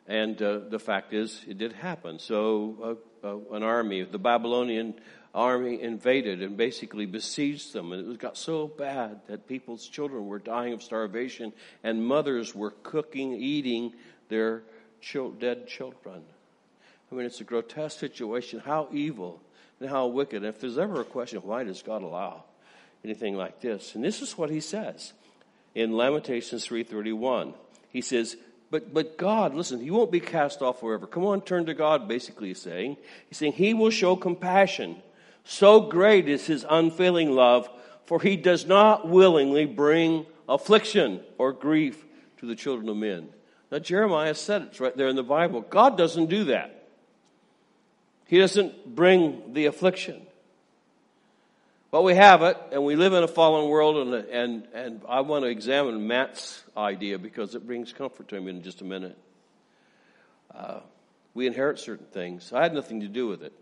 and 0.06 0.40
uh, 0.40 0.60
the 0.68 0.78
fact 0.78 1.12
is 1.12 1.42
it 1.48 1.58
did 1.58 1.72
happen. 1.72 2.18
So 2.18 2.98
uh, 3.24 3.28
uh, 3.28 3.56
an 3.56 3.62
army, 3.62 4.02
the 4.02 4.18
Babylonian 4.18 4.94
army 5.34 5.82
invaded 5.82 6.42
and 6.42 6.56
basically 6.56 7.06
besieged 7.06 7.72
them. 7.72 7.92
And 7.92 8.12
it 8.12 8.18
got 8.18 8.36
so 8.36 8.68
bad 8.68 9.20
that 9.26 9.48
people's 9.48 9.88
children 9.88 10.26
were 10.26 10.38
dying 10.38 10.72
of 10.72 10.82
starvation 10.82 11.52
and 11.82 12.04
mothers 12.04 12.54
were 12.54 12.70
cooking, 12.82 13.34
eating 13.34 13.92
their 14.28 14.62
dead 15.38 15.66
children. 15.66 16.22
I 17.10 17.14
mean, 17.14 17.26
it's 17.26 17.40
a 17.40 17.44
grotesque 17.44 17.98
situation. 17.98 18.60
How 18.64 18.88
evil 18.92 19.40
and 19.80 19.90
how 19.90 20.06
wicked. 20.06 20.38
And 20.38 20.46
if 20.46 20.60
there's 20.60 20.78
ever 20.78 21.00
a 21.00 21.04
question, 21.04 21.40
why 21.40 21.64
does 21.64 21.82
God 21.82 22.02
allow 22.02 22.44
anything 23.04 23.36
like 23.36 23.60
this? 23.60 23.94
And 23.94 24.04
this 24.04 24.22
is 24.22 24.38
what 24.38 24.50
he 24.50 24.60
says 24.60 25.12
in 25.74 25.92
Lamentations 25.92 26.66
3.31. 26.66 27.54
He 27.90 28.00
says, 28.00 28.36
but, 28.70 28.94
but 28.94 29.18
God, 29.18 29.54
listen, 29.54 29.80
he 29.80 29.90
won't 29.90 30.10
be 30.10 30.20
cast 30.20 30.62
off 30.62 30.80
forever. 30.80 31.06
Come 31.06 31.24
on, 31.26 31.42
turn 31.42 31.66
to 31.66 31.74
God, 31.74 32.08
basically 32.08 32.48
he's 32.48 32.62
saying. 32.62 32.96
He's 33.28 33.38
saying 33.38 33.52
he 33.52 33.74
will 33.74 33.90
show 33.90 34.16
compassion 34.16 34.96
so 35.44 35.80
great 35.80 36.28
is 36.28 36.46
his 36.46 36.64
unfailing 36.68 37.30
love, 37.32 37.68
for 38.06 38.20
he 38.20 38.36
does 38.36 38.66
not 38.66 39.08
willingly 39.08 39.66
bring 39.66 40.26
affliction 40.48 41.20
or 41.38 41.52
grief 41.52 42.04
to 42.38 42.46
the 42.46 42.54
children 42.54 42.88
of 42.88 42.96
men. 42.96 43.28
Now, 43.70 43.78
Jeremiah 43.78 44.34
said 44.34 44.62
it's 44.62 44.80
right 44.80 44.96
there 44.96 45.08
in 45.08 45.16
the 45.16 45.22
Bible. 45.22 45.60
God 45.60 45.98
doesn't 45.98 46.26
do 46.26 46.44
that. 46.44 46.88
He 48.26 48.38
doesn't 48.38 48.94
bring 48.94 49.52
the 49.52 49.66
affliction. 49.66 50.22
But 51.90 52.02
we 52.02 52.14
have 52.14 52.42
it, 52.42 52.56
and 52.72 52.84
we 52.84 52.96
live 52.96 53.12
in 53.12 53.22
a 53.22 53.28
fallen 53.28 53.68
world, 53.68 53.96
and, 53.96 54.14
and, 54.14 54.68
and 54.74 55.00
I 55.08 55.20
want 55.20 55.44
to 55.44 55.48
examine 55.48 56.06
Matt's 56.06 56.64
idea 56.76 57.18
because 57.18 57.54
it 57.54 57.66
brings 57.66 57.92
comfort 57.92 58.28
to 58.28 58.36
him 58.36 58.48
in 58.48 58.62
just 58.62 58.80
a 58.80 58.84
minute. 58.84 59.16
Uh, 60.52 60.80
we 61.34 61.46
inherit 61.46 61.78
certain 61.78 62.06
things. 62.06 62.52
I 62.52 62.62
had 62.62 62.74
nothing 62.74 63.00
to 63.00 63.08
do 63.08 63.28
with 63.28 63.42
it 63.42 63.52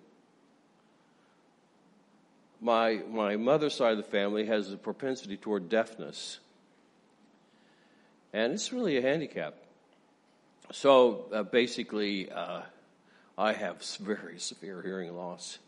my, 2.62 3.00
my 3.10 3.36
mother's 3.36 3.74
side 3.74 3.92
of 3.92 3.96
the 3.96 4.04
family 4.04 4.46
has 4.46 4.72
a 4.72 4.76
propensity 4.76 5.36
toward 5.36 5.68
deafness. 5.68 6.38
And 8.32 8.52
it's 8.52 8.72
really 8.72 8.96
a 8.96 9.02
handicap. 9.02 9.54
So 10.70 11.26
uh, 11.32 11.42
basically, 11.42 12.30
uh, 12.30 12.62
I 13.36 13.52
have 13.52 13.82
very 14.00 14.38
severe 14.38 14.80
hearing 14.80 15.14
loss. 15.14 15.58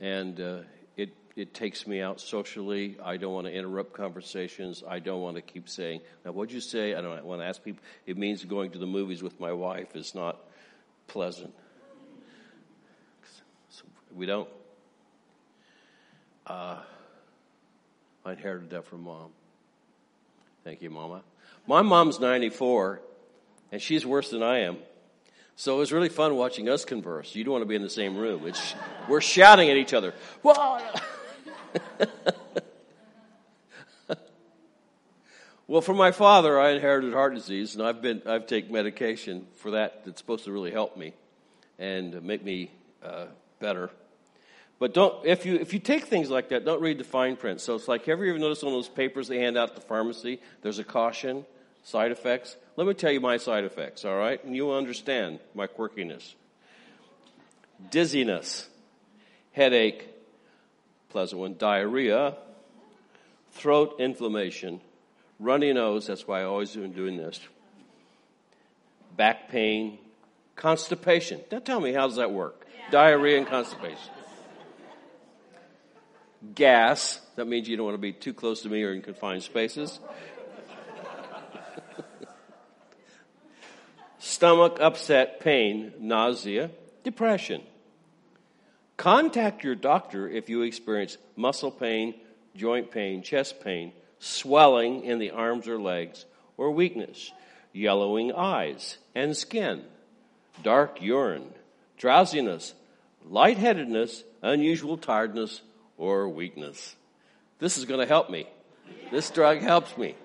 And 0.00 0.40
uh, 0.40 0.58
it, 0.96 1.12
it 1.34 1.52
takes 1.52 1.86
me 1.86 2.00
out 2.00 2.20
socially. 2.20 2.96
I 3.04 3.16
don't 3.16 3.34
want 3.34 3.48
to 3.48 3.52
interrupt 3.52 3.92
conversations. 3.92 4.84
I 4.88 5.00
don't 5.00 5.20
want 5.20 5.34
to 5.36 5.42
keep 5.42 5.68
saying, 5.68 6.00
now, 6.24 6.30
what'd 6.30 6.54
you 6.54 6.60
say? 6.60 6.94
I 6.94 7.00
don't 7.00 7.24
want 7.24 7.40
to 7.40 7.46
ask 7.46 7.62
people. 7.62 7.82
It 8.06 8.16
means 8.16 8.44
going 8.44 8.70
to 8.70 8.78
the 8.78 8.86
movies 8.86 9.22
with 9.22 9.38
my 9.40 9.52
wife 9.52 9.96
is 9.96 10.14
not 10.14 10.38
pleasant. 11.08 11.52
We 14.14 14.26
don't. 14.26 14.48
Uh, 16.46 16.78
I 18.24 18.32
inherited 18.32 18.70
that 18.70 18.84
from 18.84 19.04
mom. 19.04 19.30
Thank 20.62 20.82
you, 20.82 20.90
Mama. 20.90 21.22
My 21.66 21.82
mom's 21.82 22.20
94, 22.20 23.00
and 23.72 23.80
she's 23.80 24.04
worse 24.04 24.30
than 24.30 24.42
I 24.42 24.60
am. 24.60 24.78
So 25.56 25.76
it 25.76 25.78
was 25.78 25.92
really 25.92 26.08
fun 26.08 26.34
watching 26.36 26.68
us 26.68 26.84
converse. 26.84 27.34
You 27.34 27.44
don't 27.44 27.52
want 27.52 27.62
to 27.62 27.66
be 27.66 27.76
in 27.76 27.82
the 27.82 27.90
same 27.90 28.16
room. 28.16 28.46
It's, 28.46 28.74
we're 29.08 29.20
shouting 29.20 29.70
at 29.70 29.76
each 29.76 29.94
other. 29.94 30.12
well, 30.42 30.80
from 35.80 35.96
my 35.96 36.10
father, 36.10 36.58
I 36.60 36.70
inherited 36.70 37.12
heart 37.12 37.34
disease, 37.34 37.76
and 37.76 37.86
I've 37.86 38.02
been 38.02 38.22
I've 38.26 38.46
taken 38.46 38.72
medication 38.72 39.46
for 39.56 39.70
that 39.72 40.04
that's 40.04 40.18
supposed 40.18 40.44
to 40.46 40.52
really 40.52 40.72
help 40.72 40.96
me 40.96 41.14
and 41.78 42.22
make 42.22 42.44
me 42.44 42.70
uh, 43.02 43.26
better. 43.60 43.90
But 44.78 44.92
don't 44.92 45.24
if 45.24 45.46
you 45.46 45.56
if 45.56 45.72
you 45.72 45.78
take 45.78 46.06
things 46.06 46.30
like 46.30 46.48
that, 46.48 46.64
don't 46.64 46.80
read 46.80 46.98
the 46.98 47.04
fine 47.04 47.36
print. 47.36 47.60
So 47.60 47.74
it's 47.74 47.88
like, 47.88 48.06
have 48.06 48.18
you 48.20 48.30
ever 48.30 48.38
noticed 48.38 48.64
on 48.64 48.72
those 48.72 48.88
papers 48.88 49.28
they 49.28 49.38
hand 49.38 49.56
out 49.56 49.70
at 49.70 49.74
the 49.76 49.80
pharmacy? 49.80 50.40
There's 50.62 50.78
a 50.78 50.84
caution, 50.84 51.46
side 51.84 52.10
effects. 52.10 52.56
Let 52.76 52.86
me 52.86 52.94
tell 52.94 53.12
you 53.12 53.20
my 53.20 53.36
side 53.36 53.64
effects, 53.64 54.04
all 54.04 54.16
right? 54.16 54.42
And 54.44 54.56
you'll 54.56 54.74
understand 54.74 55.38
my 55.54 55.68
quirkiness. 55.68 56.34
Dizziness, 57.90 58.68
headache, 59.52 60.08
pleasant 61.10 61.40
one, 61.40 61.54
diarrhea, 61.56 62.36
throat 63.52 63.96
inflammation, 64.00 64.80
runny 65.38 65.72
nose, 65.72 66.06
that's 66.06 66.26
why 66.26 66.40
I 66.40 66.44
always 66.44 66.76
am 66.76 66.92
doing 66.92 67.16
this. 67.16 67.38
Back 69.16 69.48
pain, 69.48 69.98
constipation. 70.56 71.40
Now 71.52 71.60
tell 71.60 71.80
me, 71.80 71.92
how 71.92 72.08
does 72.08 72.16
that 72.16 72.32
work? 72.32 72.66
Diarrhea 72.90 73.38
and 73.38 73.46
constipation 73.46 74.13
gas. 76.54 77.20
That 77.36 77.46
means 77.46 77.68
you 77.68 77.76
don't 77.76 77.86
want 77.86 77.94
to 77.94 78.00
be 78.00 78.12
too 78.12 78.34
close 78.34 78.62
to 78.62 78.68
me 78.68 78.82
or 78.82 78.92
in 78.92 79.02
confined 79.02 79.42
spaces. 79.42 79.98
Stomach 84.18 84.78
upset, 84.80 85.40
pain, 85.40 85.92
nausea, 85.98 86.70
depression. 87.02 87.62
Contact 88.96 89.64
your 89.64 89.74
doctor 89.74 90.28
if 90.28 90.48
you 90.48 90.62
experience 90.62 91.18
muscle 91.36 91.70
pain, 91.70 92.14
joint 92.56 92.90
pain, 92.90 93.22
chest 93.22 93.60
pain, 93.62 93.92
swelling 94.18 95.04
in 95.04 95.18
the 95.18 95.30
arms 95.30 95.68
or 95.68 95.78
legs, 95.78 96.24
or 96.56 96.70
weakness, 96.70 97.32
yellowing 97.72 98.32
eyes 98.32 98.98
and 99.14 99.36
skin, 99.36 99.82
dark 100.62 101.02
urine, 101.02 101.52
drowsiness, 101.98 102.74
lightheadedness, 103.28 104.22
unusual 104.42 104.96
tiredness, 104.96 105.60
or 105.96 106.28
weakness. 106.28 106.96
This 107.58 107.78
is 107.78 107.84
going 107.84 108.00
to 108.00 108.06
help 108.06 108.30
me. 108.30 108.46
This 109.10 109.30
drug 109.30 109.60
helps 109.60 109.96
me. 109.96 110.16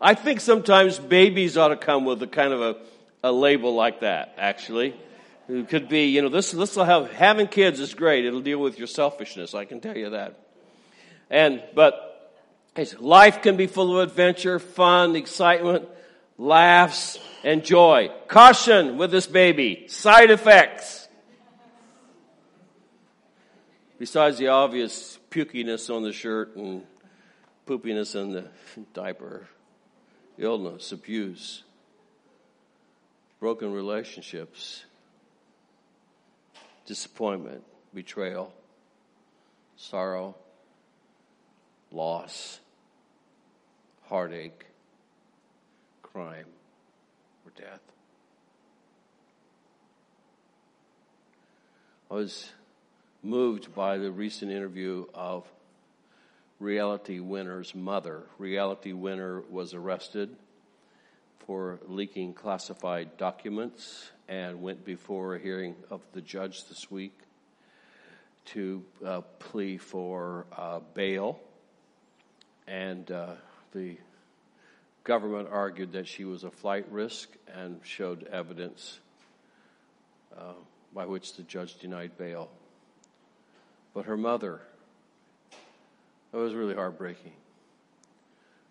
I 0.00 0.14
think 0.14 0.40
sometimes 0.40 0.98
babies 0.98 1.56
ought 1.56 1.68
to 1.68 1.76
come 1.76 2.04
with 2.04 2.22
a 2.22 2.26
kind 2.26 2.52
of 2.52 2.60
a, 2.60 2.76
a 3.22 3.32
label 3.32 3.74
like 3.74 4.00
that, 4.00 4.34
actually. 4.38 4.94
It 5.48 5.68
could 5.68 5.88
be, 5.88 6.06
you 6.06 6.22
know, 6.22 6.28
this, 6.28 6.52
this 6.52 6.76
will 6.76 6.84
have, 6.84 7.10
having 7.12 7.48
kids 7.48 7.80
is 7.80 7.94
great. 7.94 8.24
It'll 8.24 8.40
deal 8.40 8.58
with 8.58 8.78
your 8.78 8.86
selfishness. 8.86 9.54
I 9.54 9.64
can 9.64 9.80
tell 9.80 9.96
you 9.96 10.10
that. 10.10 10.38
And, 11.30 11.62
but, 11.74 12.32
life 12.98 13.42
can 13.42 13.56
be 13.56 13.66
full 13.66 13.98
of 13.98 14.08
adventure, 14.08 14.58
fun, 14.58 15.16
excitement, 15.16 15.88
laughs, 16.38 17.18
and 17.42 17.64
joy. 17.64 18.10
Caution 18.26 18.96
with 18.96 19.10
this 19.10 19.26
baby. 19.26 19.86
Side 19.88 20.30
effects. 20.30 21.03
Besides 23.98 24.38
the 24.38 24.48
obvious 24.48 25.18
pukiness 25.30 25.88
on 25.88 26.02
the 26.02 26.12
shirt 26.12 26.56
and 26.56 26.84
poopiness 27.66 28.20
in 28.20 28.32
the 28.32 28.48
diaper, 28.92 29.46
illness, 30.36 30.90
abuse, 30.90 31.62
broken 33.38 33.72
relationships, 33.72 34.84
disappointment, 36.86 37.62
betrayal, 37.94 38.52
sorrow, 39.76 40.34
loss, 41.92 42.58
heartache, 44.08 44.66
crime, 46.02 46.46
or 47.46 47.52
death. 47.56 47.80
I 52.10 52.14
was 52.14 52.50
moved 53.24 53.74
by 53.74 53.96
the 53.96 54.10
recent 54.10 54.52
interview 54.52 55.06
of 55.14 55.50
Reality 56.60 57.20
Winner's 57.20 57.74
mother. 57.74 58.24
Reality 58.38 58.92
Winner 58.92 59.40
was 59.50 59.72
arrested 59.72 60.36
for 61.46 61.80
leaking 61.86 62.34
classified 62.34 63.16
documents 63.16 64.10
and 64.28 64.60
went 64.62 64.84
before 64.84 65.34
a 65.34 65.38
hearing 65.38 65.74
of 65.90 66.02
the 66.12 66.20
judge 66.20 66.68
this 66.68 66.90
week 66.90 67.18
to 68.44 68.84
uh, 69.04 69.22
plea 69.38 69.78
for 69.78 70.46
uh, 70.56 70.80
bail. 70.92 71.40
And 72.66 73.10
uh, 73.10 73.32
the 73.72 73.96
government 75.02 75.48
argued 75.50 75.92
that 75.92 76.06
she 76.06 76.26
was 76.26 76.44
a 76.44 76.50
flight 76.50 76.86
risk 76.90 77.30
and 77.54 77.80
showed 77.84 78.24
evidence 78.24 78.98
uh, 80.38 80.52
by 80.94 81.06
which 81.06 81.36
the 81.36 81.42
judge 81.42 81.78
denied 81.78 82.16
bail. 82.18 82.50
But 83.94 84.06
her 84.06 84.16
mother, 84.16 84.60
it 86.32 86.36
was 86.36 86.52
really 86.52 86.74
heartbreaking. 86.74 87.32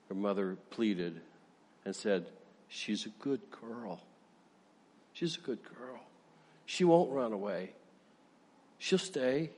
Her 0.09 0.15
mother 0.15 0.57
pleaded 0.69 1.21
and 1.85 1.95
said, 1.95 2.27
She's 2.67 3.05
a 3.05 3.09
good 3.23 3.39
girl. 3.49 4.01
She's 5.13 5.37
a 5.37 5.39
good 5.39 5.59
girl. 5.63 5.99
She 6.65 6.83
won't 6.83 7.11
run 7.11 7.31
away. 7.31 7.71
She'll 8.79 8.99
stay. 8.99 9.51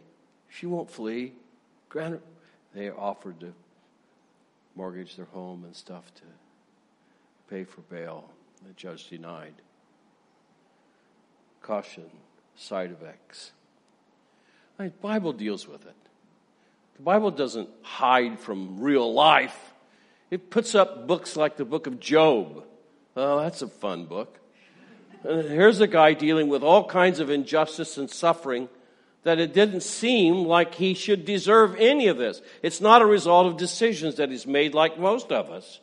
She 0.50 0.66
won't 0.66 0.92
flee. 0.92 1.34
Granted, 1.90 2.22
they 2.74 2.90
offered 2.90 3.40
to 3.40 3.54
mortgage 4.76 5.16
their 5.16 5.26
home 5.26 5.64
and 5.64 5.76
stuff 5.76 6.14
to 6.16 6.24
pay 7.50 7.64
for 7.64 7.82
bail. 7.82 8.30
The 8.68 8.74
judge 8.74 9.10
denied. 9.10 9.54
Caution, 11.62 12.10
side 12.56 12.92
effects. 12.92 13.52
The 14.78 14.90
Bible 15.02 15.34
deals 15.34 15.68
with 15.68 15.86
it. 15.86 15.96
The 16.98 17.04
Bible 17.04 17.32
doesn't 17.32 17.70
hide 17.82 18.40
from 18.40 18.80
real 18.80 19.14
life. 19.14 19.74
It 20.32 20.50
puts 20.50 20.76
up 20.76 21.08
books 21.08 21.36
like 21.36 21.58
the 21.58 21.66
book 21.66 21.88
of 21.88 22.00
Job. 22.00 22.64
Oh, 23.16 23.40
that's 23.42 23.62
a 23.62 23.68
fun 23.68 24.06
book. 24.06 24.40
And 25.24 25.48
here's 25.50 25.80
a 25.82 25.88
guy 25.88 26.14
dealing 26.14 26.50
with 26.50 26.64
all 26.64 26.86
kinds 26.86 27.20
of 27.20 27.30
injustice 27.30 27.98
and 27.98 28.10
suffering 28.10 28.70
that 29.24 29.40
it 29.40 29.54
didn't 29.54 29.82
seem 29.82 30.46
like 30.46 30.76
he 30.76 30.94
should 30.94 31.26
deserve 31.26 31.76
any 31.80 32.08
of 32.08 32.18
this. 32.18 32.42
It's 32.62 32.80
not 32.80 33.02
a 33.02 33.06
result 33.06 33.48
of 33.48 33.58
decisions 33.58 34.16
that 34.16 34.30
he's 34.30 34.46
made 34.46 34.74
like 34.74 35.00
most 35.00 35.32
of 35.32 35.50
us. 35.50 35.80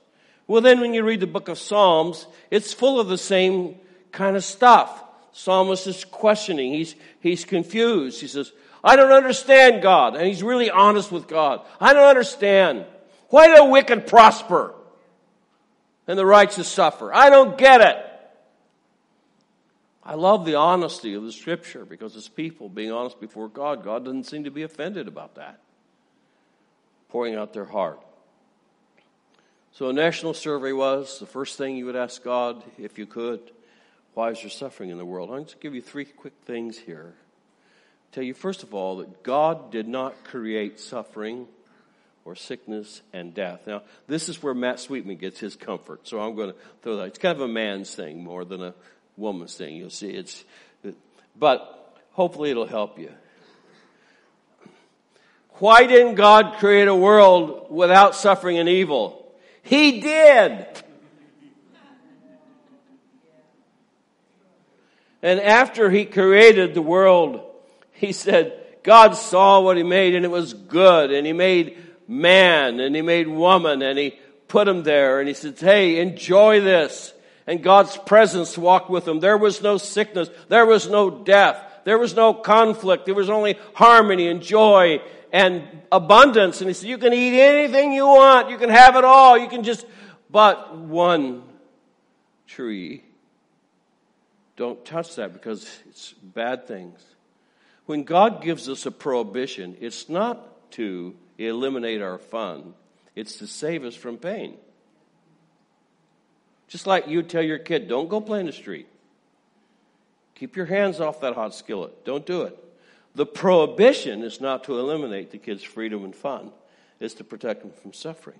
Well, 0.46 0.60
then 0.60 0.80
when 0.80 0.94
you 0.94 1.02
read 1.02 1.20
the 1.20 1.26
book 1.26 1.48
of 1.48 1.58
Psalms, 1.58 2.26
it's 2.50 2.72
full 2.72 3.00
of 3.00 3.08
the 3.08 3.18
same 3.18 3.76
kind 4.12 4.36
of 4.36 4.44
stuff. 4.44 5.02
Psalmist 5.32 5.86
is 5.86 6.04
questioning. 6.04 6.72
He's, 6.72 6.94
he's 7.20 7.44
confused. 7.44 8.20
He 8.20 8.28
says, 8.28 8.52
I 8.84 8.96
don't 8.96 9.12
understand 9.12 9.82
God. 9.82 10.16
And 10.16 10.26
he's 10.26 10.42
really 10.42 10.70
honest 10.70 11.12
with 11.12 11.28
God. 11.28 11.62
I 11.80 11.92
don't 11.92 12.08
understand. 12.08 12.84
Why 13.28 13.48
do 13.48 13.56
the 13.56 13.64
wicked 13.64 14.06
prosper 14.06 14.74
and 16.06 16.18
the 16.18 16.26
righteous 16.26 16.68
suffer? 16.68 17.14
I 17.14 17.30
don't 17.30 17.56
get 17.56 17.80
it. 17.80 17.96
I 20.04 20.14
love 20.14 20.44
the 20.44 20.56
honesty 20.56 21.14
of 21.14 21.22
the 21.22 21.30
scripture 21.30 21.84
because 21.84 22.16
it's 22.16 22.28
people 22.28 22.68
being 22.68 22.90
honest 22.90 23.20
before 23.20 23.48
God. 23.48 23.84
God 23.84 24.04
doesn't 24.04 24.24
seem 24.24 24.44
to 24.44 24.50
be 24.50 24.64
offended 24.64 25.06
about 25.06 25.36
that, 25.36 25.60
pouring 27.08 27.36
out 27.36 27.52
their 27.52 27.64
heart. 27.64 28.00
So, 29.74 29.88
a 29.88 29.92
national 29.92 30.34
survey 30.34 30.72
was 30.72 31.20
the 31.20 31.26
first 31.26 31.56
thing 31.56 31.76
you 31.76 31.86
would 31.86 31.96
ask 31.96 32.22
God 32.22 32.62
if 32.78 32.98
you 32.98 33.06
could 33.06 33.52
why 34.14 34.30
is 34.30 34.40
there 34.40 34.50
suffering 34.50 34.90
in 34.90 34.98
the 34.98 35.04
world? 35.04 35.30
I'm 35.30 35.36
going 35.36 35.46
to 35.46 35.56
give 35.58 35.74
you 35.74 35.80
three 35.80 36.04
quick 36.04 36.34
things 36.44 36.78
here. 36.78 37.14
Tell 38.12 38.22
you, 38.22 38.34
first 38.34 38.62
of 38.62 38.74
all, 38.74 38.98
that 38.98 39.22
God 39.22 39.70
did 39.70 39.88
not 39.88 40.24
create 40.24 40.78
suffering 40.78 41.46
or 42.24 42.36
sickness 42.36 43.00
and 43.12 43.32
death. 43.32 43.66
Now, 43.66 43.82
this 44.06 44.28
is 44.28 44.42
where 44.42 44.52
Matt 44.54 44.80
Sweetman 44.80 45.16
gets 45.16 45.40
his 45.40 45.56
comfort, 45.56 46.06
so 46.06 46.20
I'm 46.20 46.36
going 46.36 46.52
to 46.52 46.56
throw 46.82 46.96
that. 46.98 47.06
It's 47.06 47.18
kind 47.18 47.34
of 47.34 47.40
a 47.40 47.48
man's 47.48 47.94
thing 47.94 48.22
more 48.22 48.44
than 48.44 48.62
a 48.62 48.74
woman's 49.16 49.54
thing. 49.54 49.76
You'll 49.76 49.90
see 49.90 50.10
it's, 50.10 50.44
but 51.38 51.96
hopefully 52.12 52.50
it'll 52.50 52.66
help 52.66 52.98
you. 52.98 53.10
Why 55.54 55.86
didn't 55.86 56.16
God 56.16 56.58
create 56.58 56.88
a 56.88 56.94
world 56.94 57.70
without 57.70 58.14
suffering 58.14 58.58
and 58.58 58.68
evil? 58.68 59.32
He 59.62 60.00
did. 60.00 60.66
And 65.22 65.40
after 65.40 65.88
he 65.88 66.04
created 66.04 66.74
the 66.74 66.82
world, 66.82 67.48
he 68.02 68.12
said, 68.12 68.52
God 68.82 69.12
saw 69.12 69.60
what 69.60 69.76
he 69.76 69.84
made 69.84 70.16
and 70.16 70.24
it 70.24 70.30
was 70.30 70.54
good. 70.54 71.12
And 71.12 71.24
he 71.24 71.32
made 71.32 71.78
man 72.08 72.80
and 72.80 72.94
he 72.96 73.00
made 73.00 73.28
woman 73.28 73.80
and 73.80 73.96
he 73.96 74.18
put 74.48 74.66
them 74.66 74.82
there 74.82 75.20
and 75.20 75.28
he 75.28 75.34
said, 75.34 75.58
Hey, 75.58 76.00
enjoy 76.00 76.60
this 76.60 77.14
and 77.46 77.62
God's 77.62 77.96
presence 77.96 78.58
walked 78.58 78.90
with 78.90 79.04
them. 79.04 79.20
There 79.20 79.38
was 79.38 79.62
no 79.62 79.78
sickness. 79.78 80.28
There 80.48 80.66
was 80.66 80.88
no 80.88 81.10
death. 81.10 81.62
There 81.84 81.96
was 81.96 82.14
no 82.14 82.34
conflict. 82.34 83.06
There 83.06 83.14
was 83.14 83.30
only 83.30 83.56
harmony 83.74 84.26
and 84.26 84.42
joy 84.42 85.00
and 85.32 85.62
abundance. 85.92 86.60
And 86.60 86.68
he 86.68 86.74
said, 86.74 86.88
you 86.88 86.98
can 86.98 87.12
eat 87.12 87.40
anything 87.40 87.92
you 87.92 88.06
want. 88.06 88.50
You 88.50 88.58
can 88.58 88.68
have 88.68 88.96
it 88.96 89.04
all. 89.04 89.38
You 89.38 89.48
can 89.48 89.62
just, 89.62 89.86
but 90.28 90.76
one 90.76 91.44
tree. 92.48 93.04
Don't 94.56 94.84
touch 94.84 95.14
that 95.16 95.32
because 95.32 95.68
it's 95.88 96.12
bad 96.14 96.66
things. 96.66 97.00
When 97.86 98.04
God 98.04 98.42
gives 98.42 98.68
us 98.68 98.86
a 98.86 98.90
prohibition, 98.90 99.76
it's 99.80 100.08
not 100.08 100.70
to 100.72 101.14
eliminate 101.38 102.00
our 102.00 102.18
fun. 102.18 102.74
It's 103.14 103.36
to 103.38 103.46
save 103.46 103.84
us 103.84 103.94
from 103.94 104.16
pain. 104.16 104.56
Just 106.68 106.86
like 106.86 107.08
you 107.08 107.22
tell 107.22 107.42
your 107.42 107.58
kid, 107.58 107.88
don't 107.88 108.08
go 108.08 108.20
play 108.20 108.40
in 108.40 108.46
the 108.46 108.52
street. 108.52 108.86
Keep 110.34 110.56
your 110.56 110.66
hands 110.66 111.00
off 111.00 111.20
that 111.20 111.34
hot 111.34 111.54
skillet. 111.54 112.04
Don't 112.04 112.24
do 112.24 112.42
it. 112.42 112.58
The 113.14 113.26
prohibition 113.26 114.22
is 114.22 114.40
not 114.40 114.64
to 114.64 114.78
eliminate 114.78 115.30
the 115.30 115.38
kid's 115.38 115.62
freedom 115.62 116.04
and 116.04 116.16
fun, 116.16 116.50
it's 116.98 117.14
to 117.14 117.24
protect 117.24 117.62
them 117.62 117.72
from 117.72 117.92
suffering. 117.92 118.38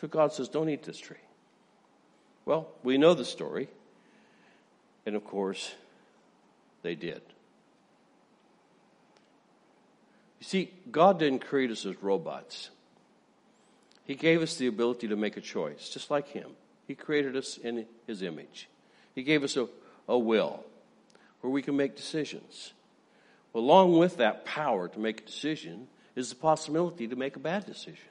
So 0.00 0.08
God 0.08 0.32
says, 0.32 0.48
don't 0.48 0.68
eat 0.68 0.82
this 0.82 0.98
tree. 0.98 1.16
Well, 2.44 2.68
we 2.82 2.98
know 2.98 3.14
the 3.14 3.24
story. 3.24 3.68
And 5.06 5.16
of 5.16 5.24
course, 5.24 5.72
they 6.82 6.94
did. 6.94 7.22
You 10.33 10.33
see, 10.46 10.72
God 10.90 11.18
didn't 11.18 11.46
create 11.46 11.70
us 11.70 11.86
as 11.86 12.02
robots. 12.02 12.70
He 14.04 14.14
gave 14.14 14.42
us 14.42 14.56
the 14.56 14.66
ability 14.66 15.08
to 15.08 15.16
make 15.16 15.36
a 15.36 15.40
choice, 15.40 15.88
just 15.88 16.10
like 16.10 16.28
Him. 16.28 16.50
He 16.86 16.94
created 16.94 17.36
us 17.36 17.56
in 17.56 17.86
His 18.06 18.22
image. 18.22 18.68
He 19.14 19.22
gave 19.22 19.42
us 19.42 19.56
a, 19.56 19.68
a 20.08 20.18
will 20.18 20.64
where 21.40 21.50
we 21.50 21.62
can 21.62 21.76
make 21.76 21.96
decisions. 21.96 22.72
Along 23.54 23.96
with 23.96 24.16
that 24.18 24.44
power 24.44 24.88
to 24.88 24.98
make 24.98 25.20
a 25.20 25.24
decision 25.24 25.86
is 26.16 26.28
the 26.28 26.36
possibility 26.36 27.08
to 27.08 27.16
make 27.16 27.36
a 27.36 27.40
bad 27.40 27.64
decision. 27.64 28.10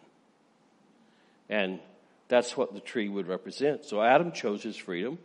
And 1.50 1.80
that's 2.28 2.56
what 2.58 2.74
the 2.74 2.80
tree 2.80 3.10
would 3.10 3.28
represent. 3.28 3.86
So 3.86 4.02
Adam 4.02 4.32
chose 4.32 4.64
his 4.64 4.78
freedom 4.78 5.20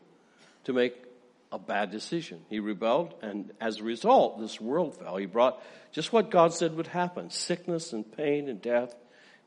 to 0.64 0.72
make 0.72 1.07
a 1.50 1.58
bad 1.58 1.90
decision. 1.90 2.40
He 2.50 2.60
rebelled, 2.60 3.14
and 3.22 3.52
as 3.60 3.78
a 3.78 3.84
result, 3.84 4.40
this 4.40 4.60
world 4.60 4.96
fell. 4.98 5.16
He 5.16 5.26
brought 5.26 5.62
just 5.92 6.12
what 6.12 6.30
God 6.30 6.52
said 6.52 6.76
would 6.76 6.88
happen 6.88 7.30
sickness 7.30 7.92
and 7.92 8.10
pain 8.16 8.48
and 8.48 8.60
death. 8.60 8.94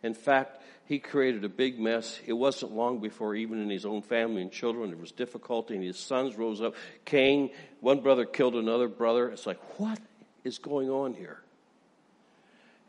In 0.03 0.13
fact, 0.13 0.61
he 0.85 0.99
created 0.99 1.45
a 1.45 1.49
big 1.49 1.79
mess. 1.79 2.19
It 2.25 2.33
wasn't 2.33 2.73
long 2.73 2.99
before, 2.99 3.35
even 3.35 3.61
in 3.61 3.69
his 3.69 3.85
own 3.85 4.01
family 4.01 4.41
and 4.41 4.51
children, 4.51 4.89
there 4.89 4.99
was 4.99 5.11
difficulty, 5.11 5.75
and 5.75 5.83
his 5.83 5.99
sons 5.99 6.37
rose 6.37 6.61
up. 6.61 6.75
Cain, 7.05 7.51
one 7.79 8.01
brother 8.01 8.25
killed 8.25 8.55
another 8.55 8.87
brother. 8.87 9.29
It's 9.29 9.45
like, 9.45 9.79
what 9.79 9.99
is 10.43 10.57
going 10.57 10.89
on 10.89 11.13
here? 11.13 11.41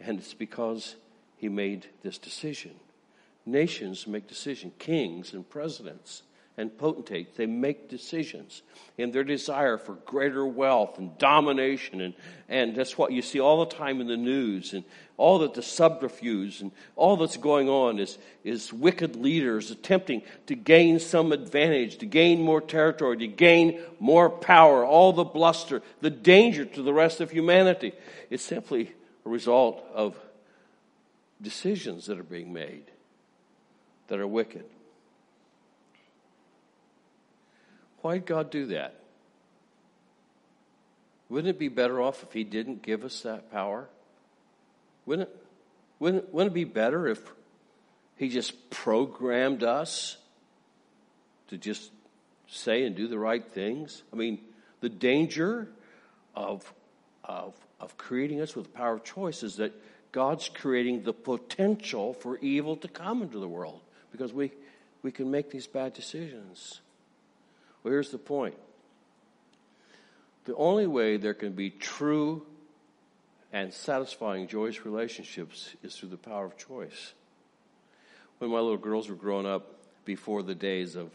And 0.01 0.19
it's 0.19 0.35
because 0.35 0.97
he 1.37 1.49
made 1.49 1.87
this 2.03 2.19
decision. 2.19 2.73
Nations 3.45 4.07
make 4.07 4.27
decisions, 4.27 4.73
kings 4.79 5.33
and 5.33 5.49
presidents 5.49 6.23
and 6.57 6.77
potentates. 6.77 7.37
They 7.37 7.47
make 7.47 7.89
decisions 7.89 8.63
in 8.99 9.11
their 9.11 9.25
desire 9.25 9.79
for 9.79 9.95
greater 9.95 10.47
wealth 10.47 10.99
and 10.99 11.17
domination. 11.19 12.01
And, 12.01 12.15
and 12.49 12.77
that's 12.77 12.99
what 12.99 13.13
you 13.13 13.23
see 13.23 13.41
all 13.41 13.65
the 13.65 13.75
time 13.75 14.01
in 14.01 14.07
the 14.07 14.17
news. 14.17 14.75
And 14.75 14.85
all 15.17 15.39
that 15.41 15.55
the 15.55 15.63
subterfuge 15.63 16.61
and 16.61 16.73
all 16.95 17.17
that's 17.17 17.37
going 17.37 17.69
on 17.69 17.99
is, 17.99 18.19
is 18.45 18.73
wicked 18.73 19.17
leaders 19.17 19.71
attempting 19.71 20.23
to 20.47 20.55
gain 20.55 20.99
some 20.99 21.33
advantage, 21.33 21.99
to 21.99 22.07
gain 22.07 22.43
more 22.43 22.61
territory, 22.61 23.17
to 23.19 23.27
gain 23.29 23.81
more 23.99 24.29
power. 24.29 24.85
All 24.85 25.13
the 25.13 25.25
bluster, 25.25 25.83
the 26.01 26.11
danger 26.11 26.65
to 26.65 26.83
the 26.83 26.93
rest 26.93 27.21
of 27.21 27.31
humanity. 27.31 27.93
It's 28.29 28.45
simply 28.45 28.93
a 29.25 29.29
result 29.29 29.83
of 29.95 30.17
decisions 31.41 32.07
that 32.07 32.19
are 32.19 32.25
being 32.25 32.53
made 32.53 32.85
that 34.09 34.21
are 34.21 34.27
wicked. 34.27 34.65
Why 38.03 38.15
did 38.15 38.27
God 38.27 38.51
do 38.51 38.67
that? 38.67 38.97
Wouldn't 41.29 41.49
it 41.49 41.59
be 41.59 41.69
better 41.69 42.03
off 42.03 42.23
if 42.23 42.33
He 42.33 42.45
didn't 42.45 42.83
give 42.83 43.05
us 43.05 43.23
that 43.23 43.51
power? 43.51 43.89
Wouldn't 45.07 45.29
it, 45.29 45.37
wouldn't, 45.99 46.35
wouldn't 46.35 46.53
it 46.53 46.55
be 46.55 46.65
better 46.65 47.07
if 47.07 47.21
He 48.17 48.29
just 48.29 48.71
programmed 48.71 49.63
us 49.63 50.19
to 51.49 51.57
just 51.57 51.91
say 52.49 52.85
and 52.85 52.95
do 52.95 53.09
the 53.09 53.19
right 53.19 53.45
things? 53.53 54.03
I 54.13 54.17
mean, 54.17 54.41
the 54.81 54.89
danger 54.89 55.69
of, 56.35 56.71
of, 57.25 57.55
of 57.81 57.97
creating 57.97 58.41
us 58.41 58.55
with 58.55 58.67
the 58.67 58.73
power 58.73 58.95
of 58.95 59.05
choice 59.05 59.43
is 59.43 59.57
that 59.57 59.73
God's 60.11 60.51
creating 60.51 61.05
the 61.05 61.15
potential 61.15 62.13
for 62.13 62.37
evil 62.39 62.77
to 62.77 62.89
come 62.89 63.23
into 63.23 63.39
the 63.39 63.49
world 63.49 63.81
because 64.11 64.33
we, 64.33 64.53
we 65.03 65.11
can 65.11 65.31
make 65.31 65.51
these 65.51 65.67
bad 65.67 65.95
decisions. 65.95 66.81
Well, 67.83 67.93
here's 67.93 68.11
the 68.11 68.19
point 68.19 68.55
The 70.45 70.55
only 70.57 70.87
way 70.87 71.17
there 71.17 71.35
can 71.35 71.53
be 71.53 71.71
true 71.71 72.47
and 73.53 73.73
satisfying, 73.73 74.49
joyous 74.49 74.85
relationships 74.87 75.75
is 75.83 75.95
through 75.95 76.09
the 76.09 76.17
power 76.17 76.47
of 76.47 76.57
choice. 76.57 77.13
When 78.39 78.51
my 78.51 78.59
little 78.59 78.79
girls 78.79 79.09
were 79.09 79.15
growing 79.15 79.47
up, 79.47 79.79
before 80.05 80.43
the 80.43 80.55
days 80.55 80.97
of 80.97 81.11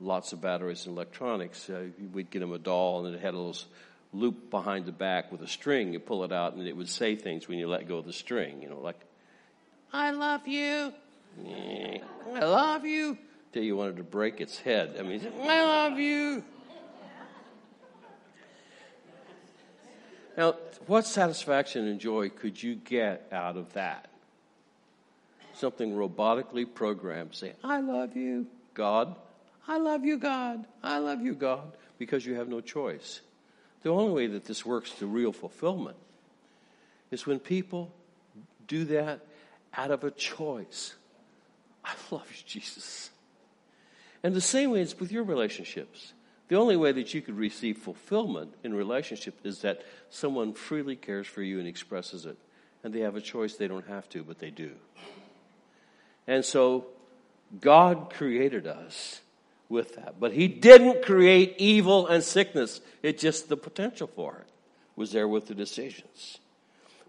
lots 0.00 0.32
of 0.32 0.40
batteries 0.40 0.86
and 0.86 0.94
electronics, 0.94 1.68
uh, 1.70 1.86
we'd 2.12 2.30
get 2.30 2.40
them 2.40 2.52
a 2.52 2.58
doll 2.58 3.06
and 3.06 3.14
it 3.14 3.20
had 3.20 3.34
a 3.34 3.36
little 3.36 3.56
loop 4.12 4.50
behind 4.50 4.86
the 4.86 4.92
back 4.92 5.32
with 5.32 5.42
a 5.42 5.48
string. 5.48 5.92
You 5.92 5.98
pull 5.98 6.24
it 6.24 6.32
out 6.32 6.54
and 6.54 6.66
it 6.66 6.76
would 6.76 6.88
say 6.88 7.16
things 7.16 7.48
when 7.48 7.58
you 7.58 7.68
let 7.68 7.88
go 7.88 7.98
of 7.98 8.04
the 8.04 8.12
string, 8.12 8.62
you 8.62 8.68
know, 8.68 8.80
like, 8.80 9.00
I 9.92 10.10
love 10.10 10.46
you. 10.46 10.92
I 11.46 12.00
love 12.40 12.84
you. 12.84 13.16
Till 13.52 13.62
you 13.62 13.76
wanted 13.76 13.96
to 13.96 14.02
break 14.02 14.40
its 14.40 14.58
head. 14.58 14.96
I 14.98 15.02
mean, 15.02 15.26
I 15.42 15.64
love 15.64 15.98
you. 15.98 16.44
Now, 20.36 20.54
what 20.86 21.06
satisfaction 21.06 21.88
and 21.88 21.98
joy 21.98 22.28
could 22.28 22.62
you 22.62 22.76
get 22.76 23.26
out 23.32 23.56
of 23.56 23.72
that? 23.72 24.08
Something 25.54 25.94
robotically 25.94 26.72
programmed, 26.72 27.34
say, 27.34 27.54
I 27.64 27.80
love 27.80 28.16
you, 28.16 28.46
God. 28.74 29.16
I 29.66 29.78
love 29.78 30.04
you, 30.04 30.16
God. 30.16 30.64
I 30.82 30.98
love 30.98 31.20
you, 31.20 31.34
God, 31.34 31.72
because 31.98 32.24
you 32.24 32.34
have 32.34 32.48
no 32.48 32.60
choice. 32.60 33.20
The 33.82 33.90
only 33.90 34.12
way 34.12 34.26
that 34.28 34.44
this 34.44 34.64
works 34.64 34.92
to 34.92 35.06
real 35.06 35.32
fulfillment 35.32 35.96
is 37.10 37.26
when 37.26 37.40
people 37.40 37.92
do 38.68 38.84
that 38.84 39.20
out 39.74 39.90
of 39.90 40.04
a 40.04 40.10
choice. 40.10 40.94
I 41.84 41.94
love 42.10 42.26
you, 42.30 42.42
Jesus. 42.46 43.10
And 44.22 44.34
the 44.34 44.40
same 44.40 44.70
way 44.70 44.80
it's 44.80 44.98
with 44.98 45.12
your 45.12 45.22
relationships. 45.22 46.12
The 46.48 46.56
only 46.56 46.76
way 46.76 46.92
that 46.92 47.12
you 47.12 47.20
could 47.20 47.36
receive 47.36 47.78
fulfillment 47.78 48.54
in 48.64 48.74
relationship 48.74 49.38
is 49.44 49.60
that 49.60 49.82
someone 50.10 50.54
freely 50.54 50.96
cares 50.96 51.26
for 51.26 51.42
you 51.42 51.58
and 51.58 51.68
expresses 51.68 52.24
it. 52.26 52.38
And 52.82 52.92
they 52.92 53.00
have 53.00 53.16
a 53.16 53.20
choice, 53.20 53.56
they 53.56 53.68
don't 53.68 53.86
have 53.86 54.08
to, 54.10 54.22
but 54.22 54.38
they 54.38 54.50
do. 54.50 54.72
And 56.26 56.44
so 56.44 56.86
God 57.60 58.12
created 58.14 58.66
us 58.66 59.20
with 59.68 59.96
that. 59.96 60.18
But 60.18 60.32
He 60.32 60.48
didn't 60.48 61.04
create 61.04 61.56
evil 61.58 62.06
and 62.06 62.22
sickness. 62.24 62.80
It 63.02 63.18
just 63.18 63.48
the 63.48 63.56
potential 63.56 64.06
for 64.06 64.38
it 64.38 64.50
was 64.96 65.12
there 65.12 65.28
with 65.28 65.46
the 65.46 65.54
decisions. 65.54 66.38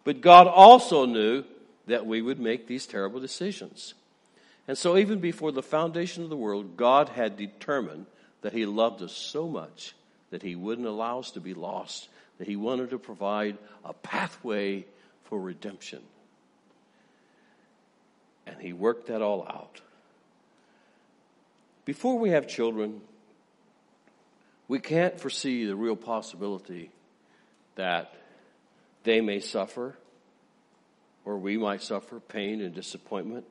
But 0.04 0.22
God 0.22 0.48
also 0.48 1.06
knew 1.06 1.44
that 1.88 2.06
we 2.06 2.22
would 2.22 2.40
make 2.40 2.68
these 2.68 2.86
terrible 2.86 3.20
decisions. 3.20 3.94
And 4.70 4.78
so 4.78 4.98
even 4.98 5.18
before 5.18 5.52
the 5.52 5.64
foundation 5.64 6.24
of 6.24 6.30
the 6.30 6.38
world, 6.38 6.78
God 6.78 7.10
had 7.10 7.38
determined 7.38 8.06
that 8.42 8.54
He 8.54 8.68
loved 8.68 9.02
us 9.02 9.14
so 9.14 9.48
much 9.48 9.96
that 10.30 10.44
He 10.44 10.56
wouldn't 10.56 10.86
allow 10.86 11.18
us 11.18 11.32
to 11.32 11.40
be 11.40 11.56
lost, 11.56 12.08
that 12.38 12.48
He 12.48 12.56
wanted 12.56 12.92
to 12.92 13.00
provide 13.00 13.58
a 13.84 13.94
pathway 13.94 14.86
for 15.24 15.42
redemption. 15.42 16.04
And 18.46 18.62
He 18.62 18.72
worked 18.72 19.08
that 19.08 19.24
all 19.24 19.42
out. 19.42 19.82
Before 21.84 22.20
we 22.20 22.30
have 22.30 22.48
children, 22.48 23.02
we 24.68 24.78
can't 24.78 25.20
foresee 25.20 25.66
the 25.66 25.76
real 25.76 25.96
possibility 25.96 26.92
that 27.74 28.14
they 29.02 29.20
may 29.20 29.40
suffer 29.40 29.98
or 31.26 31.40
we 31.40 31.58
might 31.58 31.82
suffer 31.82 32.20
pain 32.20 32.62
and 32.62 32.76
disappointment. 32.76 33.46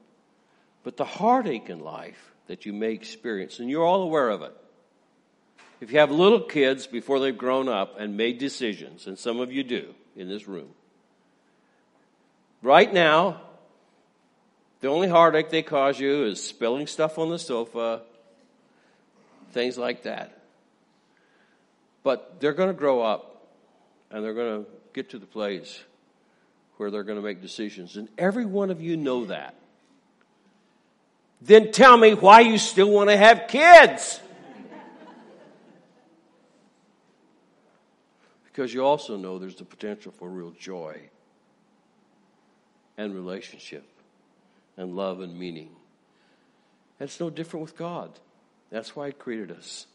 But 0.85 0.97
the 0.97 1.05
heartache 1.05 1.69
in 1.71 1.81
life 1.81 2.33
that 2.47 2.67
you 2.67 2.73
may 2.73 2.93
experience, 2.93 3.59
and 3.59 3.69
you're 3.69 3.85
all 3.85 4.03
aware 4.03 4.31
of 4.31 4.43
it, 4.43 4.55
if 5.81 5.93
you 5.93 5.99
have 5.99 6.11
little 6.11 6.41
kids 6.41 6.87
before 6.87 7.21
they've 7.21 7.37
grown 7.37 7.69
up 7.69 8.01
and 8.01 8.17
made 8.17 8.39
decisions, 8.39 9.07
and 9.07 9.19
some 9.19 9.39
of 9.39 9.53
you 9.53 9.63
do 9.63 9.95
in 10.17 10.29
this 10.29 10.49
room, 10.49 10.71
right 12.63 12.93
now, 12.93 13.41
the 14.81 14.89
only 14.89 15.09
heartache 15.09 15.51
they 15.51 15.63
cause 15.63 15.99
you 15.99 16.25
is 16.25 16.43
spilling 16.43 16.87
stuff 16.87 17.19
on 17.19 17.31
the 17.31 17.39
sofa, 17.39 18.03
things 19.53 19.77
like 19.77 20.05
that. 20.05 20.39
But 22.03 22.41
they're 22.41 22.53
going 22.53 22.71
to 22.71 22.79
grow 22.79 23.03
up 23.03 23.49
and 24.11 24.25
they're 24.25 24.35
going 24.35 24.65
to 24.65 24.71
get 24.93 25.11
to 25.11 25.19
the 25.19 25.27
place 25.27 25.81
where 26.77 26.91
they're 26.91 27.03
going 27.03 27.19
to 27.19 27.25
make 27.25 27.43
decisions. 27.43 27.97
And 27.97 28.09
every 28.17 28.45
one 28.45 28.71
of 28.71 28.81
you 28.81 28.97
know 28.97 29.27
that. 29.27 29.55
Then 31.41 31.73
tell 31.73 31.97
me 31.97 32.15
why 32.15 32.41
you 32.41 32.59
still 32.59 32.91
want 32.91 33.11
to 33.11 33.17
have 33.17 33.47
kids. 33.49 34.21
Because 38.45 38.75
you 38.75 38.85
also 38.85 39.17
know 39.17 39.39
there's 39.39 39.55
the 39.55 39.65
potential 39.65 40.13
for 40.13 40.29
real 40.29 40.51
joy 40.51 41.01
and 42.97 43.15
relationship 43.15 43.85
and 44.77 44.97
love 44.97 45.21
and 45.21 45.39
meaning. 45.39 45.71
And 46.99 47.09
it's 47.09 47.21
no 47.21 47.31
different 47.31 47.63
with 47.63 47.77
God. 47.77 48.11
That's 48.71 48.97
why 48.97 49.07
He 49.07 49.13
created 49.13 49.53
us. 49.53 49.87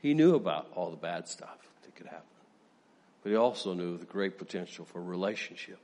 He 0.00 0.14
knew 0.14 0.34
about 0.34 0.66
all 0.74 0.90
the 0.90 0.96
bad 0.96 1.28
stuff 1.28 1.58
that 1.84 1.94
could 1.94 2.06
happen, 2.06 2.26
but 3.22 3.30
He 3.30 3.36
also 3.36 3.72
knew 3.72 3.96
the 3.96 4.04
great 4.04 4.36
potential 4.36 4.84
for 4.84 5.00
relationship, 5.00 5.78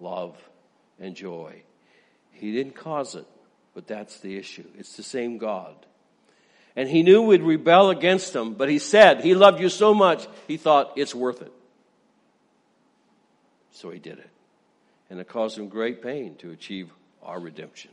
love, 0.00 0.36
and 0.98 1.14
joy. 1.14 1.62
He 2.32 2.52
didn't 2.52 2.74
cause 2.74 3.14
it, 3.14 3.26
but 3.74 3.86
that's 3.86 4.20
the 4.20 4.36
issue. 4.36 4.66
It's 4.78 4.96
the 4.96 5.02
same 5.02 5.38
God 5.38 5.74
and 6.76 6.88
he 6.88 7.02
knew 7.02 7.22
we'd 7.22 7.42
rebel 7.42 7.90
against 7.90 8.34
him, 8.34 8.54
but 8.54 8.68
he 8.68 8.78
said 8.78 9.22
he 9.22 9.34
loved 9.34 9.60
you 9.60 9.68
so 9.68 9.92
much, 9.92 10.26
he 10.46 10.56
thought 10.56 10.92
it's 10.96 11.14
worth 11.14 11.42
it. 11.42 11.52
So 13.72 13.90
he 13.90 13.98
did 13.98 14.18
it. 14.18 14.30
And 15.08 15.18
it 15.18 15.28
caused 15.28 15.58
him 15.58 15.68
great 15.68 16.02
pain 16.02 16.36
to 16.36 16.50
achieve 16.50 16.90
our 17.22 17.40
redemption. 17.40 17.90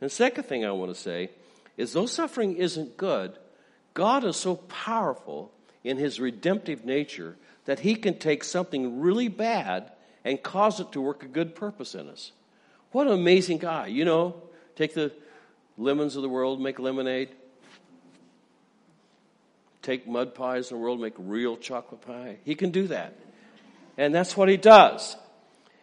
And 0.00 0.10
the 0.10 0.14
second 0.14 0.44
thing 0.44 0.64
I 0.64 0.72
want 0.72 0.94
to 0.94 1.00
say 1.00 1.30
is 1.76 1.92
though 1.92 2.06
suffering 2.06 2.56
isn't 2.56 2.96
good, 2.96 3.38
God 3.94 4.24
is 4.24 4.36
so 4.36 4.56
powerful 4.56 5.52
in 5.84 5.96
his 5.96 6.20
redemptive 6.20 6.84
nature 6.84 7.36
that 7.66 7.80
he 7.80 7.94
can 7.94 8.18
take 8.18 8.42
something 8.42 9.00
really 9.00 9.28
bad 9.28 9.92
and 10.24 10.42
cause 10.42 10.80
it 10.80 10.92
to 10.92 11.00
work 11.00 11.22
a 11.22 11.28
good 11.28 11.54
purpose 11.54 11.94
in 11.94 12.08
us. 12.08 12.32
What 12.92 13.06
an 13.06 13.12
amazing 13.12 13.58
guy. 13.58 13.86
You 13.86 14.04
know, 14.04 14.42
take 14.76 14.94
the 14.94 15.12
lemons 15.78 16.16
of 16.16 16.22
the 16.22 16.28
world, 16.28 16.60
make 16.60 16.78
lemonade 16.78 17.30
take 19.82 20.06
mud 20.06 20.34
pies 20.34 20.70
in 20.70 20.76
the 20.76 20.82
world, 20.82 21.00
make 21.00 21.14
real 21.18 21.56
chocolate 21.56 22.02
pie. 22.02 22.36
He 22.44 22.54
can 22.54 22.70
do 22.70 22.86
that. 22.88 23.14
And 23.96 24.14
that's 24.14 24.36
what 24.36 24.48
he 24.48 24.56
does. 24.56 25.16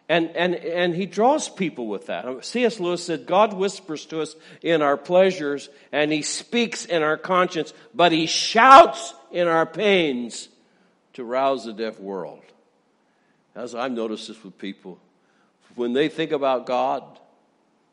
And, 0.08 0.30
and, 0.34 0.54
and 0.54 0.94
he 0.94 1.04
draws 1.04 1.48
people 1.48 1.86
with 1.86 2.06
that. 2.06 2.24
Uh, 2.24 2.40
C.S. 2.40 2.80
Lewis 2.80 3.04
said, 3.04 3.26
God 3.26 3.52
whispers 3.52 4.06
to 4.06 4.22
us 4.22 4.34
in 4.62 4.80
our 4.80 4.96
pleasures 4.96 5.68
and 5.92 6.10
he 6.10 6.22
speaks 6.22 6.86
in 6.86 7.02
our 7.02 7.18
conscience, 7.18 7.74
but 7.94 8.12
he 8.12 8.26
shouts 8.26 9.14
in 9.30 9.46
our 9.46 9.66
pains 9.66 10.48
to 11.12 11.24
rouse 11.24 11.64
the 11.64 11.74
deaf 11.74 12.00
world. 12.00 12.40
As 13.54 13.74
I've 13.74 13.92
noticed 13.92 14.28
this 14.28 14.42
with 14.42 14.56
people, 14.56 14.98
when 15.78 15.92
they 15.92 16.08
think 16.08 16.32
about 16.32 16.66
God, 16.66 17.04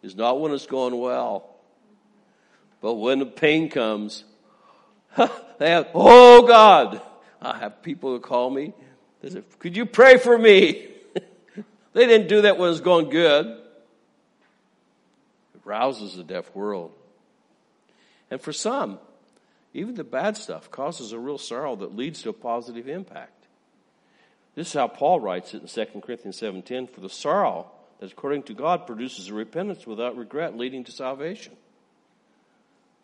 is 0.01 0.15
not 0.15 0.39
when 0.39 0.51
it's 0.51 0.65
going 0.65 0.97
well, 0.97 1.49
but 2.81 2.95
when 2.95 3.19
the 3.19 3.25
pain 3.25 3.69
comes, 3.69 4.23
they 5.59 5.69
have, 5.69 5.89
oh 5.93 6.45
God. 6.45 7.01
I 7.41 7.57
have 7.59 7.83
people 7.83 8.11
who 8.11 8.19
call 8.19 8.49
me. 8.49 8.73
They 9.21 9.29
say, 9.29 9.43
could 9.59 9.77
you 9.77 9.85
pray 9.85 10.17
for 10.17 10.37
me? 10.37 10.87
they 11.93 12.07
didn't 12.07 12.27
do 12.27 12.41
that 12.41 12.57
when 12.57 12.67
it 12.67 12.71
was 12.71 12.81
going 12.81 13.09
good. 13.09 13.45
It 13.45 15.61
rouses 15.63 16.15
the 16.15 16.23
deaf 16.23 16.53
world. 16.55 16.91
And 18.31 18.41
for 18.41 18.51
some, 18.51 18.97
even 19.73 19.93
the 19.93 20.03
bad 20.03 20.37
stuff 20.37 20.71
causes 20.71 21.11
a 21.11 21.19
real 21.19 21.37
sorrow 21.37 21.75
that 21.75 21.95
leads 21.95 22.23
to 22.23 22.29
a 22.29 22.33
positive 22.33 22.87
impact. 22.87 23.34
This 24.55 24.67
is 24.67 24.73
how 24.73 24.87
Paul 24.87 25.19
writes 25.19 25.53
it 25.53 25.61
in 25.61 25.67
2 25.67 25.99
Corinthians 26.01 26.39
7.10, 26.39 26.89
for 26.89 27.01
the 27.01 27.09
sorrow 27.09 27.69
that 27.99 28.11
according 28.11 28.43
to 28.43 28.53
God 28.53 28.87
produces 28.87 29.27
a 29.27 29.33
repentance 29.33 29.85
without 29.85 30.17
regret 30.17 30.57
leading 30.57 30.83
to 30.85 30.91
salvation. 30.91 31.53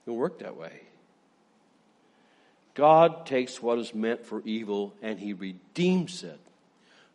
It 0.05 0.11
work 0.11 0.39
that 0.39 0.55
way. 0.55 0.81
God 2.73 3.25
takes 3.25 3.61
what 3.61 3.79
is 3.79 3.93
meant 3.93 4.25
for 4.25 4.41
evil 4.45 4.93
and 5.01 5.19
he 5.19 5.33
redeems 5.33 6.23
it 6.23 6.39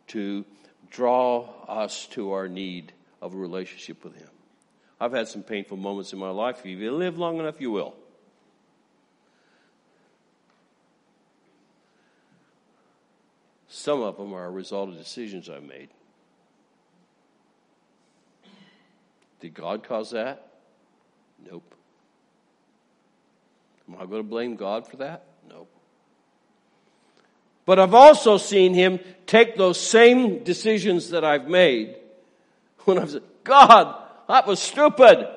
to 0.09 0.45
draw 0.91 1.49
us 1.67 2.07
to 2.09 2.33
our 2.33 2.47
need 2.47 2.93
of 3.23 3.35
a 3.35 3.37
relationship 3.37 4.05
with 4.05 4.15
him. 4.17 4.29
I've 5.01 5.13
had 5.13 5.29
some 5.29 5.43
painful 5.43 5.79
moments 5.79 6.13
in 6.13 6.19
my 6.19 6.31
life. 6.31 6.61
If 6.61 6.67
you 6.67 6.93
live 6.93 7.19
long 7.19 7.39
enough, 7.39 7.61
you 7.61 7.71
will. 7.71 7.95
Some 13.87 14.03
of 14.03 14.17
them 14.17 14.35
are 14.35 14.47
a 14.47 14.51
result 14.51 14.89
of 14.89 14.99
decisions 14.99 15.49
I've 15.49 15.63
made. 15.63 15.91
Did 19.39 19.55
God 19.55 19.85
cause 19.85 20.11
that? 20.11 20.45
Nope. 21.49 21.73
Am 23.89 23.95
I 23.95 24.07
going 24.07 24.25
to 24.25 24.29
blame 24.29 24.57
God 24.57 24.89
for 24.89 24.97
that? 24.97 25.27
Nope. 25.49 25.71
But 27.65 27.79
I've 27.79 27.95
also 27.95 28.39
seen 28.39 28.75
him 28.75 28.99
take 29.25 29.55
those 29.55 29.79
same 29.79 30.43
decisions 30.43 31.11
that 31.11 31.25
I've 31.25 31.47
made 31.47 31.95
when 32.87 32.99
I've 32.99 33.13
said, 33.13 33.23
God, 33.45 34.03
that 34.29 34.49
was 34.49 34.59
stupid. 34.59 35.29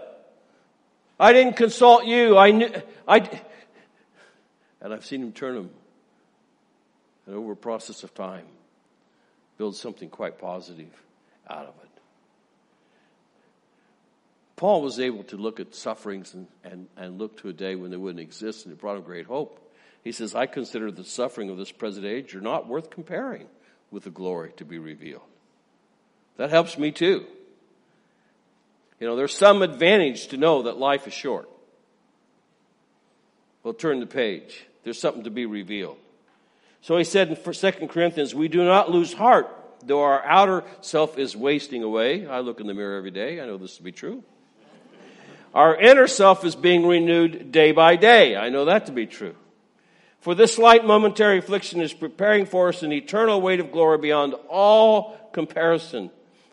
I 1.20 1.34
didn't 1.34 1.56
consult 1.56 2.06
you. 2.06 2.36
I 2.36 2.50
knew, 2.50 2.72
I, 3.08 3.30
and 4.82 4.92
I've 4.92 5.06
seen 5.06 5.22
him 5.22 5.34
turn 5.34 5.54
them 5.54 5.70
and 7.30 7.38
over 7.38 7.52
a 7.52 7.56
process 7.56 8.04
of 8.04 8.12
time 8.16 8.46
build 9.60 9.76
something 9.76 10.10
quite 10.10 10.40
positive 10.40 10.90
out 11.48 11.68
of 11.68 11.76
it. 11.84 11.90
Paul 14.56 14.82
was 14.82 15.00
able 15.00 15.24
to 15.26 15.38
look 15.38 15.60
at 15.60 15.76
sufferings 15.76 16.34
and, 16.34 16.48
and, 16.64 16.88
and 16.98 17.20
look 17.20 17.40
to 17.42 17.50
a 17.50 17.54
day 17.54 17.76
when 17.76 17.92
they 17.92 17.98
wouldn't 17.98 18.20
exist, 18.20 18.66
and 18.66 18.74
it 18.74 18.80
brought 18.80 18.98
him 18.98 19.04
great 19.04 19.28
hope. 19.28 19.60
He 20.04 20.12
says, 20.12 20.34
I 20.34 20.48
consider 20.48 20.90
the 20.90 21.04
suffering 21.04 21.52
of 21.52 21.58
this 21.58 21.72
present 21.72 22.08
age 22.08 22.34
are 22.34 22.42
not 22.42 22.68
worth 22.68 22.90
comparing 22.90 23.46
with 23.92 24.06
the 24.06 24.10
glory 24.10 24.52
to 24.58 24.66
be 24.66 24.80
revealed. 24.80 25.22
That 26.38 26.50
helps 26.50 26.80
me 26.80 26.92
too. 26.92 27.28
You 29.00 29.06
know, 29.06 29.16
there's 29.16 29.36
some 29.36 29.62
advantage 29.62 30.30
to 30.30 30.38
know 30.38 30.64
that 30.64 30.78
life 30.78 31.06
is 31.06 31.14
short. 31.14 31.48
We'll 33.62 33.76
turn 33.76 34.00
the 34.00 34.08
page. 34.08 34.66
There's 34.84 35.00
something 35.00 35.26
to 35.26 35.30
be 35.30 35.46
revealed. 35.46 35.98
So 36.82 36.98
he 36.98 37.04
said 37.04 37.30
in 37.30 37.36
2 37.36 37.88
Corinthians, 37.88 38.34
we 38.34 38.48
do 38.48 38.64
not 38.64 38.90
lose 38.90 39.14
heart, 39.14 39.48
though 39.86 40.02
our 40.02 40.24
outer 40.26 40.64
self 40.82 41.18
is 41.18 41.36
wasting 41.36 41.84
away. 41.84 42.26
I 42.28 42.40
look 42.40 42.60
in 42.60 42.68
the 42.68 42.74
mirror 42.74 42.98
every 42.98 43.12
day. 43.12 43.42
I 43.42 43.46
know 43.46 43.58
this 43.58 43.78
to 43.78 43.84
be 43.84 43.92
true. 43.92 44.24
Our 45.54 45.76
inner 45.76 46.08
self 46.08 46.46
is 46.46 46.56
being 46.56 46.86
renewed 46.86 47.52
day 47.52 47.72
by 47.72 47.96
day. 47.96 48.36
I 48.36 48.50
know 48.50 48.66
that 48.66 48.86
to 48.86 48.92
be 48.92 49.08
true. 49.08 49.36
For 50.22 50.36
this 50.36 50.58
light 50.58 50.86
momentary 50.86 51.38
affliction 51.38 51.82
is 51.82 51.94
preparing 51.94 52.46
for 52.46 52.70
us 52.70 52.84
an 52.84 52.92
eternal 52.92 53.42
weight 53.42 53.60
of 53.60 53.72
glory 53.72 53.98
beyond 53.98 54.36
all 54.50 55.18
comparison 55.32 56.12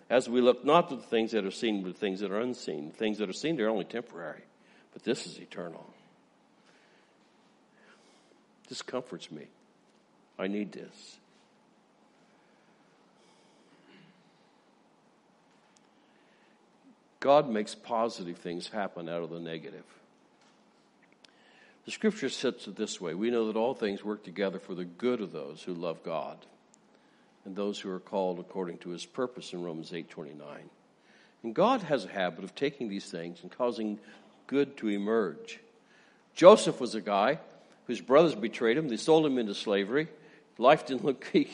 as 0.09 0.29
we 0.29 0.41
look 0.41 0.65
not 0.65 0.89
to 0.89 0.97
the 0.97 1.03
things 1.03 1.33
that 1.33 1.45
are 1.45 1.51
seen, 1.51 1.83
but 1.83 1.95
the 1.95 1.99
things 1.99 2.21
that 2.21 2.31
are 2.31 2.41
unseen. 2.41 2.89
The 2.89 2.97
things 2.97 3.19
that 3.19 3.29
are 3.29 3.35
seen, 3.35 3.57
they're 3.57 3.69
only 3.69 3.85
temporary, 3.85 4.43
but 4.93 5.03
this 5.03 5.27
is 5.27 5.39
eternal. 5.39 5.85
This 8.69 8.83
comforts 8.83 9.31
me. 9.31 9.47
I 10.39 10.47
need 10.49 10.73
this. 10.73 11.19
God 17.21 17.49
makes 17.49 17.75
positive 17.75 18.37
things 18.39 18.69
happen 18.69 19.09
out 19.09 19.23
of 19.23 19.31
the 19.31 19.41
negative. 19.41 19.85
The 21.85 21.91
scripture 21.91 22.29
sets 22.29 22.67
it 22.69 22.77
this 22.77 23.01
way 23.01 23.15
We 23.15 23.31
know 23.31 23.47
that 23.47 23.57
all 23.57 23.75
things 23.75 24.05
work 24.05 24.23
together 24.23 24.59
for 24.59 24.75
the 24.75 24.85
good 24.85 25.21
of 25.21 25.33
those 25.33 25.63
who 25.63 25.75
love 25.75 26.03
God 26.05 26.39
and 27.45 27.57
those 27.57 27.81
who 27.81 27.91
are 27.91 28.01
called 28.01 28.39
according 28.39 28.79
to 28.79 28.91
his 28.91 29.07
purpose 29.07 29.53
in 29.53 29.63
Romans 29.63 29.93
8:29. 29.93 30.69
And 31.43 31.55
God 31.55 31.83
has 31.83 32.05
a 32.05 32.09
habit 32.09 32.45
of 32.45 32.55
taking 32.55 32.89
these 32.89 33.11
things 33.11 33.43
and 33.43 33.51
causing 33.51 33.99
good 34.47 34.77
to 34.79 34.89
emerge. 34.89 35.61
Joseph 36.35 36.81
was 36.81 36.95
a 36.95 37.01
guy 37.01 37.39
whose 37.87 38.01
brothers 38.01 38.35
betrayed 38.35 38.77
him. 38.77 38.89
They 38.89 38.97
sold 38.97 39.25
him 39.25 39.39
into 39.39 39.55
slavery. 39.55 40.09
Life 40.59 40.87
didn't 40.87 41.05
look, 41.05 41.25
he, 41.33 41.49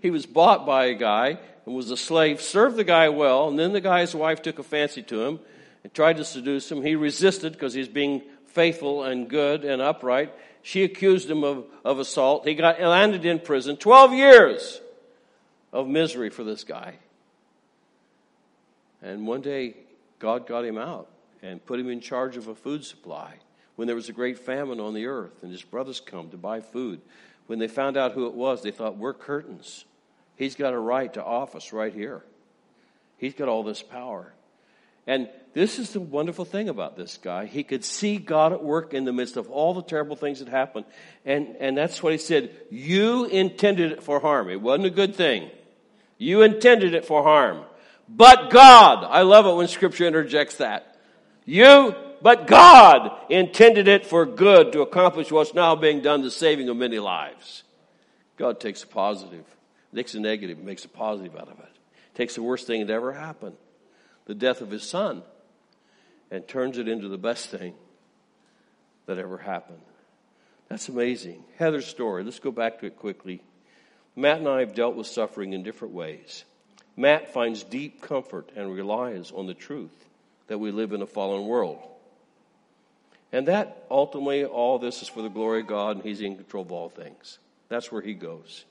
he 0.00 0.10
was 0.10 0.26
bought 0.26 0.66
by 0.66 0.86
a 0.86 0.94
guy 0.94 1.38
and 1.64 1.74
was 1.74 1.90
a 1.90 1.96
slave, 1.96 2.40
served 2.40 2.76
the 2.76 2.84
guy 2.84 3.08
well, 3.08 3.48
and 3.48 3.58
then 3.58 3.72
the 3.72 3.80
guy's 3.80 4.14
wife 4.14 4.42
took 4.42 4.58
a 4.58 4.62
fancy 4.62 5.02
to 5.02 5.24
him 5.24 5.40
and 5.82 5.92
tried 5.92 6.16
to 6.18 6.24
seduce 6.24 6.70
him. 6.70 6.82
He 6.82 6.96
resisted 6.96 7.52
because 7.52 7.74
he's 7.74 7.88
being 7.88 8.22
faithful 8.46 9.04
and 9.04 9.28
good 9.28 9.64
and 9.64 9.82
upright. 9.82 10.32
She 10.62 10.82
accused 10.82 11.30
him 11.30 11.44
of, 11.44 11.64
of 11.84 11.98
assault. 11.98 12.46
He 12.46 12.54
got 12.54 12.80
landed 12.80 13.24
in 13.24 13.38
prison. 13.38 13.76
12 13.76 14.14
years 14.14 14.80
of 15.72 15.86
misery 15.86 16.30
for 16.30 16.42
this 16.42 16.64
guy. 16.64 16.94
And 19.02 19.26
one 19.26 19.42
day, 19.42 19.76
God 20.18 20.46
got 20.46 20.64
him 20.64 20.78
out 20.78 21.08
and 21.42 21.64
put 21.64 21.78
him 21.78 21.90
in 21.90 22.00
charge 22.00 22.36
of 22.36 22.48
a 22.48 22.54
food 22.54 22.84
supply 22.84 23.34
when 23.76 23.86
there 23.86 23.94
was 23.94 24.08
a 24.08 24.12
great 24.12 24.38
famine 24.38 24.80
on 24.80 24.94
the 24.94 25.06
earth, 25.06 25.42
and 25.42 25.52
his 25.52 25.62
brothers 25.62 26.00
come 26.00 26.30
to 26.30 26.36
buy 26.36 26.60
food. 26.60 27.00
When 27.46 27.58
they 27.58 27.68
found 27.68 27.96
out 27.96 28.12
who 28.12 28.26
it 28.26 28.34
was, 28.34 28.62
they 28.62 28.70
thought, 28.70 28.96
We're 28.96 29.14
curtains. 29.14 29.84
He's 30.36 30.54
got 30.54 30.74
a 30.74 30.78
right 30.78 31.12
to 31.14 31.24
office 31.24 31.72
right 31.72 31.92
here. 31.92 32.22
He's 33.18 33.34
got 33.34 33.48
all 33.48 33.62
this 33.62 33.82
power. 33.82 34.32
And 35.06 35.28
this 35.54 35.78
is 35.78 35.92
the 35.92 36.00
wonderful 36.00 36.44
thing 36.44 36.68
about 36.68 36.96
this 36.96 37.16
guy. 37.16 37.46
He 37.46 37.62
could 37.62 37.84
see 37.84 38.18
God 38.18 38.52
at 38.52 38.62
work 38.62 38.92
in 38.92 39.04
the 39.04 39.12
midst 39.12 39.36
of 39.36 39.50
all 39.50 39.72
the 39.72 39.82
terrible 39.82 40.16
things 40.16 40.40
that 40.40 40.48
happened. 40.48 40.84
And, 41.24 41.56
and 41.60 41.76
that's 41.76 42.02
what 42.02 42.12
he 42.12 42.18
said. 42.18 42.50
You 42.70 43.24
intended 43.24 43.92
it 43.92 44.02
for 44.02 44.20
harm. 44.20 44.50
It 44.50 44.60
wasn't 44.60 44.86
a 44.86 44.90
good 44.90 45.14
thing. 45.14 45.50
You 46.18 46.42
intended 46.42 46.94
it 46.94 47.06
for 47.06 47.22
harm. 47.22 47.64
But 48.08 48.50
God, 48.50 49.04
I 49.04 49.22
love 49.22 49.46
it 49.46 49.54
when 49.54 49.68
scripture 49.68 50.06
interjects 50.06 50.56
that. 50.56 50.96
You 51.44 51.94
but 52.22 52.46
God 52.46 53.10
intended 53.30 53.88
it 53.88 54.06
for 54.06 54.26
good 54.26 54.72
to 54.72 54.82
accomplish 54.82 55.30
what's 55.30 55.54
now 55.54 55.76
being 55.76 56.00
done, 56.00 56.22
the 56.22 56.30
saving 56.30 56.68
of 56.68 56.76
many 56.76 56.98
lives. 56.98 57.62
God 58.36 58.60
takes 58.60 58.82
a 58.82 58.86
positive, 58.86 59.44
takes 59.94 60.14
a 60.14 60.20
negative, 60.20 60.58
makes 60.58 60.84
a 60.84 60.88
positive 60.88 61.36
out 61.36 61.48
of 61.48 61.58
it. 61.58 61.68
Takes 62.14 62.34
the 62.34 62.42
worst 62.42 62.66
thing 62.66 62.86
that 62.86 62.92
ever 62.92 63.12
happened, 63.12 63.56
the 64.26 64.34
death 64.34 64.60
of 64.60 64.70
his 64.70 64.82
son, 64.82 65.22
and 66.30 66.46
turns 66.46 66.78
it 66.78 66.88
into 66.88 67.08
the 67.08 67.18
best 67.18 67.50
thing 67.50 67.74
that 69.06 69.18
ever 69.18 69.38
happened. 69.38 69.80
That's 70.68 70.88
amazing. 70.88 71.44
Heather's 71.58 71.86
story, 71.86 72.24
let's 72.24 72.38
go 72.38 72.50
back 72.50 72.80
to 72.80 72.86
it 72.86 72.96
quickly. 72.96 73.42
Matt 74.16 74.38
and 74.38 74.48
I 74.48 74.60
have 74.60 74.74
dealt 74.74 74.96
with 74.96 75.06
suffering 75.06 75.52
in 75.52 75.62
different 75.62 75.94
ways. 75.94 76.44
Matt 76.96 77.32
finds 77.32 77.62
deep 77.62 78.00
comfort 78.00 78.50
and 78.56 78.74
relies 78.74 79.30
on 79.30 79.46
the 79.46 79.54
truth 79.54 79.94
that 80.48 80.58
we 80.58 80.70
live 80.70 80.92
in 80.92 81.02
a 81.02 81.06
fallen 81.06 81.46
world. 81.46 81.78
And 83.36 83.48
that 83.48 83.84
ultimately, 83.90 84.46
all 84.46 84.78
this 84.78 85.02
is 85.02 85.08
for 85.08 85.20
the 85.20 85.28
glory 85.28 85.60
of 85.60 85.66
God, 85.66 85.96
and 85.96 86.02
He's 86.02 86.22
in 86.22 86.36
control 86.36 86.64
of 86.64 86.72
all 86.72 86.88
things. 86.88 87.38
That's 87.68 87.92
where 87.92 88.00
He 88.00 88.14
goes. 88.14 88.64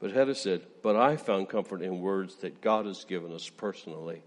But 0.00 0.12
Heather 0.12 0.32
said, 0.32 0.62
But 0.82 0.96
I 0.96 1.18
found 1.18 1.50
comfort 1.50 1.82
in 1.82 2.00
words 2.00 2.36
that 2.36 2.62
God 2.62 2.86
has 2.86 3.04
given 3.04 3.34
us 3.34 3.50
personally. 3.50 4.22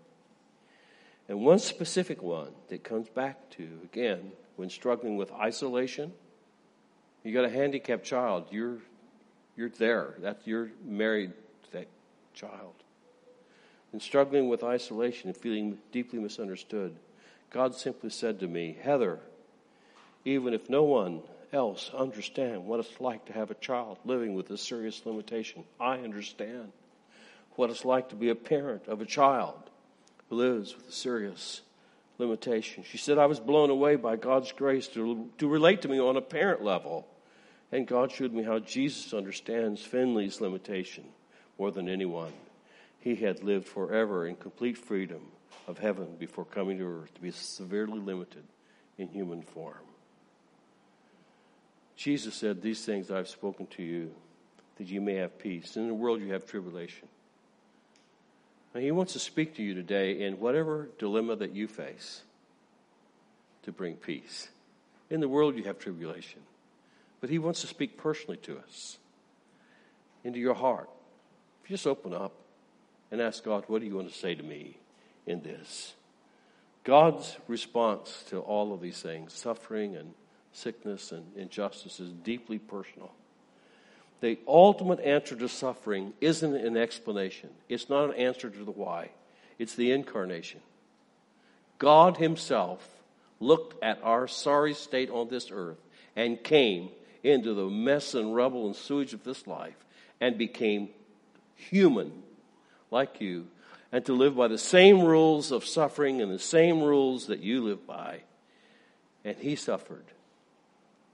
And 1.27 1.39
one 1.39 1.57
specific 1.57 2.21
one 2.21 2.51
that 2.67 2.83
comes 2.83 3.09
back 3.09 3.49
to, 3.57 3.67
again, 3.83 4.33
when 4.55 4.69
struggling 4.69 5.17
with 5.17 5.31
isolation, 5.31 6.13
you 7.23 7.33
got 7.33 7.45
a 7.45 7.49
handicapped 7.49 8.05
child, 8.05 8.45
you're, 8.51 8.77
you're 9.57 9.69
there. 9.69 10.13
That, 10.19 10.41
you're 10.45 10.69
married 10.85 11.33
to 11.63 11.71
that 11.71 11.87
child. 12.35 12.75
And 13.93 13.99
struggling 13.99 14.47
with 14.47 14.63
isolation 14.63 15.27
and 15.27 15.35
feeling 15.35 15.79
deeply 15.91 16.19
misunderstood, 16.19 16.95
God 17.49 17.73
simply 17.73 18.11
said 18.11 18.39
to 18.41 18.47
me, 18.47 18.77
Heather, 18.79 19.17
even 20.25 20.53
if 20.53 20.69
no 20.69 20.83
one 20.83 21.21
else 21.51 21.89
understand 21.95 22.65
what 22.65 22.79
it's 22.79 22.99
like 22.99 23.25
to 23.25 23.33
have 23.33 23.51
a 23.51 23.55
child 23.55 23.97
living 24.05 24.35
with 24.35 24.49
a 24.51 24.57
serious 24.57 25.05
limitation. 25.05 25.63
I 25.79 25.99
understand 25.99 26.71
what 27.55 27.69
it's 27.69 27.85
like 27.85 28.09
to 28.09 28.15
be 28.15 28.29
a 28.29 28.35
parent 28.35 28.87
of 28.87 29.01
a 29.01 29.05
child 29.05 29.69
who 30.29 30.37
lives 30.37 30.75
with 30.75 30.89
a 30.89 30.91
serious 30.91 31.61
limitation. 32.17 32.83
She 32.83 32.97
said, 32.97 33.17
I 33.17 33.25
was 33.25 33.39
blown 33.39 33.69
away 33.69 33.95
by 33.95 34.15
God's 34.15 34.51
grace 34.51 34.87
to, 34.89 35.29
to 35.39 35.47
relate 35.47 35.81
to 35.81 35.87
me 35.87 35.99
on 35.99 36.17
a 36.17 36.21
parent 36.21 36.63
level. 36.63 37.07
And 37.71 37.87
God 37.87 38.11
showed 38.11 38.33
me 38.33 38.43
how 38.43 38.59
Jesus 38.59 39.13
understands 39.13 39.81
Finley's 39.81 40.41
limitation 40.41 41.05
more 41.57 41.71
than 41.71 41.87
anyone. 41.87 42.33
He 42.99 43.15
had 43.15 43.43
lived 43.43 43.67
forever 43.67 44.27
in 44.27 44.35
complete 44.35 44.77
freedom 44.77 45.21
of 45.67 45.77
heaven 45.77 46.15
before 46.17 46.45
coming 46.45 46.77
to 46.79 46.85
earth 46.85 47.13
to 47.13 47.21
be 47.21 47.31
severely 47.31 47.99
limited 47.99 48.43
in 48.97 49.07
human 49.07 49.41
form. 49.41 49.88
Jesus 51.99 52.33
said, 52.33 52.61
These 52.61 52.85
things 52.85 53.11
I've 53.11 53.27
spoken 53.27 53.67
to 53.71 53.83
you, 53.83 54.11
that 54.77 54.87
you 54.87 55.01
may 55.01 55.15
have 55.15 55.37
peace. 55.37 55.75
In 55.75 55.89
the 55.89 55.93
world, 55.93 56.21
you 56.21 56.31
have 56.31 56.45
tribulation. 56.45 57.09
And 58.73 58.81
he 58.81 58.91
wants 58.91 59.11
to 59.13 59.19
speak 59.19 59.55
to 59.55 59.61
you 59.61 59.73
today 59.73 60.21
in 60.21 60.39
whatever 60.39 60.87
dilemma 60.97 61.35
that 61.35 61.53
you 61.53 61.67
face 61.67 62.21
to 63.63 63.73
bring 63.73 63.95
peace. 63.95 64.47
In 65.09 65.19
the 65.19 65.27
world, 65.27 65.57
you 65.57 65.63
have 65.65 65.77
tribulation. 65.77 66.39
But 67.19 67.29
he 67.29 67.37
wants 67.37 67.59
to 67.61 67.67
speak 67.67 67.97
personally 67.97 68.37
to 68.43 68.57
us, 68.59 68.97
into 70.23 70.39
your 70.39 70.53
heart. 70.53 70.89
If 71.65 71.69
you 71.69 71.73
just 71.73 71.85
open 71.85 72.13
up 72.13 72.31
and 73.11 73.19
ask 73.19 73.43
God, 73.43 73.65
What 73.67 73.81
do 73.81 73.87
you 73.87 73.95
want 73.97 74.09
to 74.09 74.17
say 74.17 74.35
to 74.35 74.43
me 74.43 74.77
in 75.25 75.41
this? 75.41 75.95
God's 76.85 77.35
response 77.49 78.23
to 78.29 78.39
all 78.39 78.73
of 78.73 78.79
these 78.79 79.01
things, 79.01 79.33
suffering 79.33 79.97
and 79.97 80.13
sickness 80.59 81.11
and 81.11 81.25
injustice 81.35 81.99
is 81.99 82.11
deeply 82.11 82.59
personal. 82.59 83.11
The 84.21 84.37
ultimate 84.47 84.99
answer 84.99 85.35
to 85.35 85.47
suffering 85.47 86.13
isn't 86.19 86.55
an 86.55 86.75
explanation. 86.75 87.49
It's 87.69 87.89
not 87.89 88.09
an 88.09 88.15
answer 88.15 88.49
to 88.49 88.63
the 88.63 88.71
why. 88.71 89.11
It's 89.57 89.75
the 89.75 89.91
incarnation. 89.91 90.59
God 91.77 92.17
Himself 92.17 92.85
looked 93.39 93.81
at 93.81 93.99
our 94.03 94.27
sorry 94.27 94.73
state 94.73 95.09
on 95.09 95.29
this 95.29 95.49
earth 95.51 95.79
and 96.15 96.43
came 96.43 96.89
into 97.23 97.53
the 97.53 97.69
mess 97.69 98.13
and 98.13 98.35
rubble 98.35 98.67
and 98.67 98.75
sewage 98.75 99.13
of 99.13 99.23
this 99.23 99.47
life 99.47 99.85
and 100.19 100.37
became 100.37 100.89
human 101.55 102.11
like 102.91 103.21
you 103.21 103.47
and 103.91 104.05
to 104.05 104.13
live 104.13 104.35
by 104.35 104.47
the 104.47 104.57
same 104.57 105.01
rules 105.01 105.51
of 105.51 105.65
suffering 105.65 106.21
and 106.21 106.31
the 106.31 106.39
same 106.39 106.81
rules 106.81 107.27
that 107.27 107.39
you 107.39 107.63
live 107.63 107.87
by. 107.87 108.21
And 109.23 109.37
he 109.37 109.55
suffered 109.55 110.05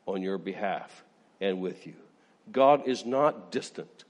on 0.06 0.22
your 0.22 0.38
behalf 0.38 1.04
and 1.42 1.62
with 1.62 1.86
you. 1.88 1.96
God 2.52 2.88
is 2.88 3.06
not 3.06 3.52
distant. 3.52 4.04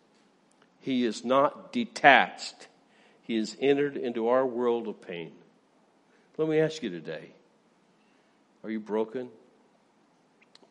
He 0.81 1.05
is 1.05 1.23
not 1.23 1.71
detached. 1.71 2.67
He 3.23 3.37
has 3.37 3.57
entered 3.59 3.97
into 3.97 4.27
our 4.27 4.45
world 4.45 4.87
of 4.87 5.01
pain. 5.01 5.31
Let 6.37 6.49
me 6.49 6.59
ask 6.59 6.83
you 6.83 6.89
today 6.89 7.31
are 8.63 8.69
you 8.69 8.79
broken? 8.79 9.29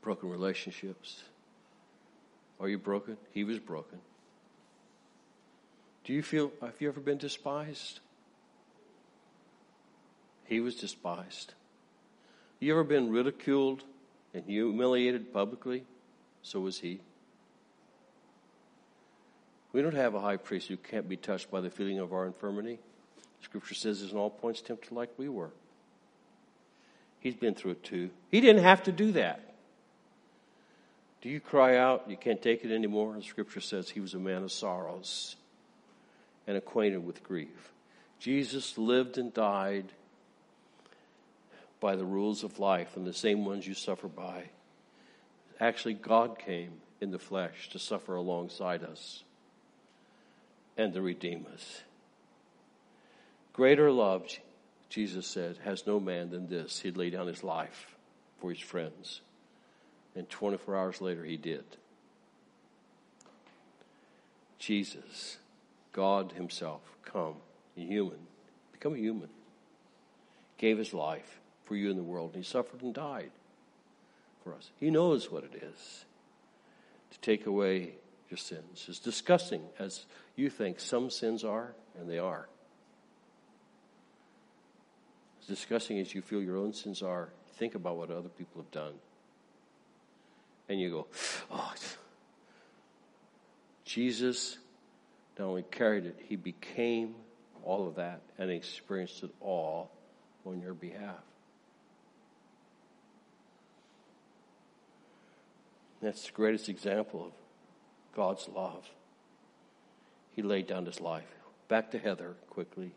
Broken 0.03 0.29
relationships? 0.29 1.23
Are 2.61 2.69
you 2.69 2.79
broken? 2.79 3.17
He 3.33 3.45
was 3.45 3.59
broken. 3.59 3.99
Do 6.05 6.13
you 6.13 6.23
feel, 6.23 6.53
have 6.61 6.75
you 6.81 6.89
ever 6.89 7.01
been 7.01 7.19
despised? 7.19 8.01
He 10.45 10.61
was 10.61 10.75
despised. 10.75 11.55
You 12.61 12.73
ever 12.75 12.85
been 12.85 13.11
ridiculed 13.11 13.85
and 14.35 14.45
humiliated 14.45 15.33
publicly? 15.33 15.85
So 16.43 16.61
was 16.61 16.81
he. 16.81 17.01
We 19.73 19.83
don't 19.83 19.95
have 19.95 20.15
a 20.15 20.21
high 20.21 20.37
priest 20.37 20.69
who 20.69 20.77
can't 20.77 21.09
be 21.09 21.17
touched 21.17 21.51
by 21.51 21.61
the 21.61 21.71
feeling 21.71 21.99
of 21.99 22.13
our 22.13 22.27
infirmity. 22.27 22.79
Scripture 23.41 23.75
says 23.75 24.01
he's 24.01 24.13
in 24.13 24.19
all 24.19 24.31
points 24.31 24.61
tempted 24.61 24.93
like 24.93 25.11
we 25.17 25.29
were. 25.29 25.51
He's 27.21 27.35
been 27.35 27.55
through 27.55 27.73
it 27.73 27.83
too. 27.83 28.11
He 28.31 28.41
didn't 28.41 28.63
have 28.63 28.83
to 28.85 28.93
do 28.93 29.13
that. 29.13 29.55
Do 31.23 31.31
you 31.31 31.41
cry 31.41 31.79
out, 31.79 32.05
you 32.07 32.19
can't 32.19 32.43
take 32.43 32.65
it 32.65 32.71
anymore? 32.71 33.15
The 33.17 33.23
scripture 33.23 33.61
says 33.61 33.89
he 33.89 34.01
was 34.01 34.13
a 34.13 34.19
man 34.19 34.43
of 34.43 34.53
sorrows 34.53 35.37
and 36.47 36.57
acquainted 36.57 37.05
with 37.05 37.23
grief. 37.23 37.73
Jesus 38.19 38.77
lived 38.77 39.17
and 39.17 39.33
died 39.33 39.87
by 41.85 41.97
the 41.97 42.05
rules 42.07 42.45
of 42.45 42.59
life 42.59 42.97
and 42.97 43.07
the 43.07 43.13
same 43.13 43.45
ones 43.45 43.67
you 43.67 43.75
suffer 43.75 44.09
by. 44.09 44.45
Actually, 45.61 45.93
God 45.93 46.39
came 46.39 46.81
in 46.99 47.11
the 47.11 47.19
flesh 47.19 47.69
to 47.69 47.79
suffer 47.79 48.15
alongside 48.15 48.83
us 48.83 49.23
and 50.79 50.95
to 50.95 51.03
redeem 51.03 51.45
us. 51.53 51.83
Greater 53.53 53.93
love, 53.93 54.27
Jesus 54.89 55.27
said, 55.27 55.59
has 55.63 55.87
no 55.87 56.01
man 56.01 56.31
than 56.31 56.49
this. 56.49 56.81
He'd 56.81 56.97
lay 56.97 57.11
down 57.11 57.27
his 57.27 57.45
life 57.45 57.95
for 58.41 58.49
his 58.49 58.61
friends. 58.61 59.21
And 60.17 60.27
24 60.31 60.75
hours 60.75 61.03
later, 61.03 61.23
he 61.23 61.37
did. 61.37 61.65
Jesus 64.59 65.37
God 65.93 66.33
Himself 66.33 66.81
come, 67.05 67.35
human, 67.77 68.21
become 68.73 68.95
a 68.95 68.99
human, 68.99 69.29
gave 70.57 70.79
His 70.79 70.95
life 70.95 71.41
for 71.65 71.77
you 71.77 71.91
in 71.91 71.97
the 71.97 72.03
world, 72.03 72.35
and 72.35 72.45
He 72.45 72.49
suffered 72.49 72.83
and 72.83 72.95
died 72.95 73.31
for 74.43 74.55
us. 74.55 74.71
He 74.79 74.91
knows 74.91 75.31
what 75.31 75.45
it 75.45 75.55
is 75.63 76.05
to 77.11 77.19
take 77.21 77.47
away 77.47 77.93
your 78.31 78.39
sins. 78.39 78.87
As 78.89 78.99
disgusting 78.99 79.63
as 79.79 80.07
you 80.37 80.51
think 80.51 80.81
some 80.81 81.11
sins 81.11 81.45
are, 81.45 81.75
and 81.99 82.09
they 82.09 82.19
are. 82.19 82.49
As 85.41 85.47
disgusting 85.47 85.99
as 85.99 86.15
you 86.15 86.23
feel 86.23 86.43
your 86.43 86.57
own 86.57 86.73
sins 86.73 87.03
are, 87.03 87.29
think 87.57 87.75
about 87.75 87.97
what 87.97 88.11
other 88.11 88.29
people 88.29 88.63
have 88.63 88.71
done. 88.71 88.95
And 90.69 90.81
you 90.81 90.91
go, 90.91 91.07
oh, 91.51 91.75
Jesus 93.85 94.59
not 95.39 95.47
only 95.47 95.65
carried 95.71 96.07
it, 96.07 96.19
he 96.27 96.37
became 96.37 97.15
all 97.65 97.87
of 97.87 97.97
that 97.97 98.21
and 98.39 98.51
experienced 98.51 99.23
it 99.23 99.31
all 99.41 99.91
on 100.47 100.61
your 100.61 100.75
behalf. 100.75 101.23
That's 106.05 106.27
the 106.27 106.33
greatest 106.33 106.69
example 106.69 107.25
of 107.25 107.33
God's 108.15 108.47
love. 108.55 108.87
He 110.33 110.43
laid 110.43 110.67
down 110.67 110.85
his 110.85 111.01
life. 111.01 111.25
Back 111.69 111.93
to 111.93 111.99
Heather 111.99 112.35
quickly. 112.51 112.93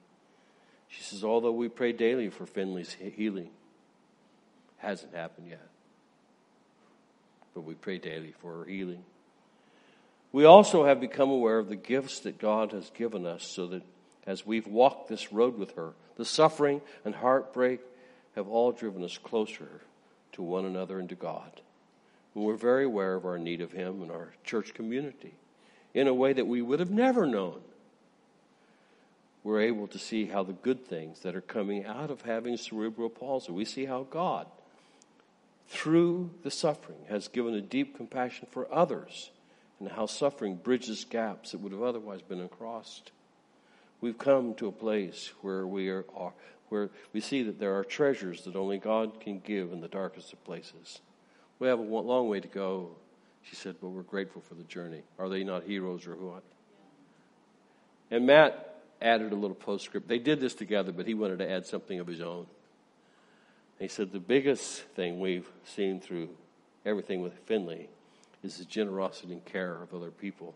She 0.90 1.04
says, 1.04 1.24
although 1.24 1.54
we 1.54 1.70
pray 1.70 1.94
daily 1.94 2.30
for 2.30 2.46
Finley's 2.46 2.94
healing, 2.94 3.50
hasn't 4.78 5.16
happened 5.16 5.48
yet. 5.48 5.70
But 7.54 7.62
we 7.62 7.76
pray 7.76 7.98
daily 7.98 8.34
for 8.42 8.58
her 8.58 8.66
healing. 8.66 9.04
We 10.34 10.44
also 10.44 10.86
have 10.86 11.00
become 11.00 11.30
aware 11.30 11.60
of 11.60 11.70
the 11.70 11.78
gifts 11.78 12.20
that 12.22 12.38
God 12.38 12.74
has 12.74 12.90
given 12.90 13.26
us 13.26 13.44
so 13.44 13.68
that 13.68 13.84
as 14.26 14.46
we've 14.46 14.68
walked 14.68 15.08
this 15.08 15.32
road 15.32 15.58
with 15.58 15.76
her, 15.76 15.94
the 16.18 16.26
suffering 16.26 16.82
and 17.06 17.16
heartbreak 17.16 17.80
have 18.36 18.50
all 18.50 18.74
driven 18.74 19.02
us 19.06 19.18
closer 19.18 19.82
to 20.34 20.42
one 20.42 20.66
another 20.66 21.00
and 21.00 21.08
to 21.08 21.16
God. 21.16 21.62
And 22.38 22.46
we're 22.46 22.56
very 22.56 22.86
aware 22.86 23.16
of 23.16 23.26
our 23.26 23.40
need 23.40 23.62
of 23.62 23.72
Him 23.72 24.04
and 24.04 24.12
our 24.12 24.32
church 24.44 24.76
community 24.76 25.34
in 25.96 26.08
a 26.08 26.14
way 26.14 26.34
that 26.34 26.46
we 26.46 26.62
would 26.62 26.80
have 26.80 26.92
never 26.92 27.26
known. 27.26 27.62
We're 29.44 29.62
able 29.62 29.88
to 29.88 29.98
see 29.98 30.28
how 30.28 30.44
the 30.44 30.54
good 30.54 30.86
things 30.86 31.22
that 31.22 31.36
are 31.36 31.42
coming 31.42 31.84
out 31.84 32.12
of 32.12 32.22
having 32.22 32.56
cerebral 32.56 33.10
palsy, 33.10 33.52
we 33.52 33.66
see 33.66 33.86
how 33.86 34.04
God, 34.04 34.46
through 35.68 36.30
the 36.44 36.52
suffering, 36.52 37.00
has 37.10 37.28
given 37.28 37.56
a 37.56 37.62
deep 37.62 37.98
compassion 37.98 38.48
for 38.52 38.72
others 38.72 39.32
and 39.80 39.90
how 39.90 40.06
suffering 40.06 40.58
bridges 40.58 41.06
gaps 41.10 41.54
that 41.54 41.62
would 41.62 41.72
have 41.72 41.82
otherwise 41.82 42.22
been 42.22 42.40
uncrossed. 42.40 43.10
We've 44.00 44.20
come 44.20 44.54
to 44.56 44.68
a 44.68 44.72
place 44.72 45.32
where 45.42 45.66
we 45.66 45.90
are, 45.90 46.06
where 46.70 46.92
we 47.14 47.20
see 47.20 47.42
that 47.42 47.60
there 47.60 47.80
are 47.80 47.84
treasures 47.84 48.44
that 48.44 48.56
only 48.56 48.78
God 48.78 49.22
can 49.22 49.40
give 49.40 49.72
in 49.74 49.82
the 49.82 49.88
darkest 49.88 50.34
of 50.34 50.44
places. 50.44 51.00
We 51.60 51.68
have 51.68 51.80
a 51.80 51.82
long 51.82 52.30
way 52.30 52.40
to 52.40 52.48
go, 52.48 52.90
she 53.44 53.56
said, 53.56 53.76
but 53.82 53.90
we're 53.90 54.04
grateful 54.04 54.42
for 54.42 54.56
the 54.56 54.64
journey. 54.64 55.02
Are 55.18 55.30
they 55.30 55.44
not 55.44 55.64
heroes 55.64 56.06
or 56.06 56.16
what? 56.16 56.44
And 58.12 58.26
Matt 58.26 58.76
added 59.02 59.32
a 59.32 59.36
little 59.36 59.56
postscript. 59.56 60.08
They 60.08 60.20
did 60.20 60.40
this 60.40 60.54
together, 60.54 60.92
but 60.92 61.08
he 61.08 61.14
wanted 61.14 61.40
to 61.40 61.50
add 61.50 61.66
something 61.66 62.00
of 62.00 62.08
his 62.08 62.22
own. 62.22 62.46
He 63.80 63.88
said, 63.88 64.12
The 64.12 64.20
biggest 64.20 64.84
thing 64.96 65.20
we've 65.20 65.48
seen 65.66 66.00
through 66.00 66.30
everything 66.86 67.22
with 67.22 67.34
Finley 67.46 67.90
is 68.44 68.58
the 68.58 68.66
generosity 68.66 69.34
and 69.34 69.46
care 69.46 69.76
of 69.82 69.94
other 69.94 70.12
people. 70.12 70.56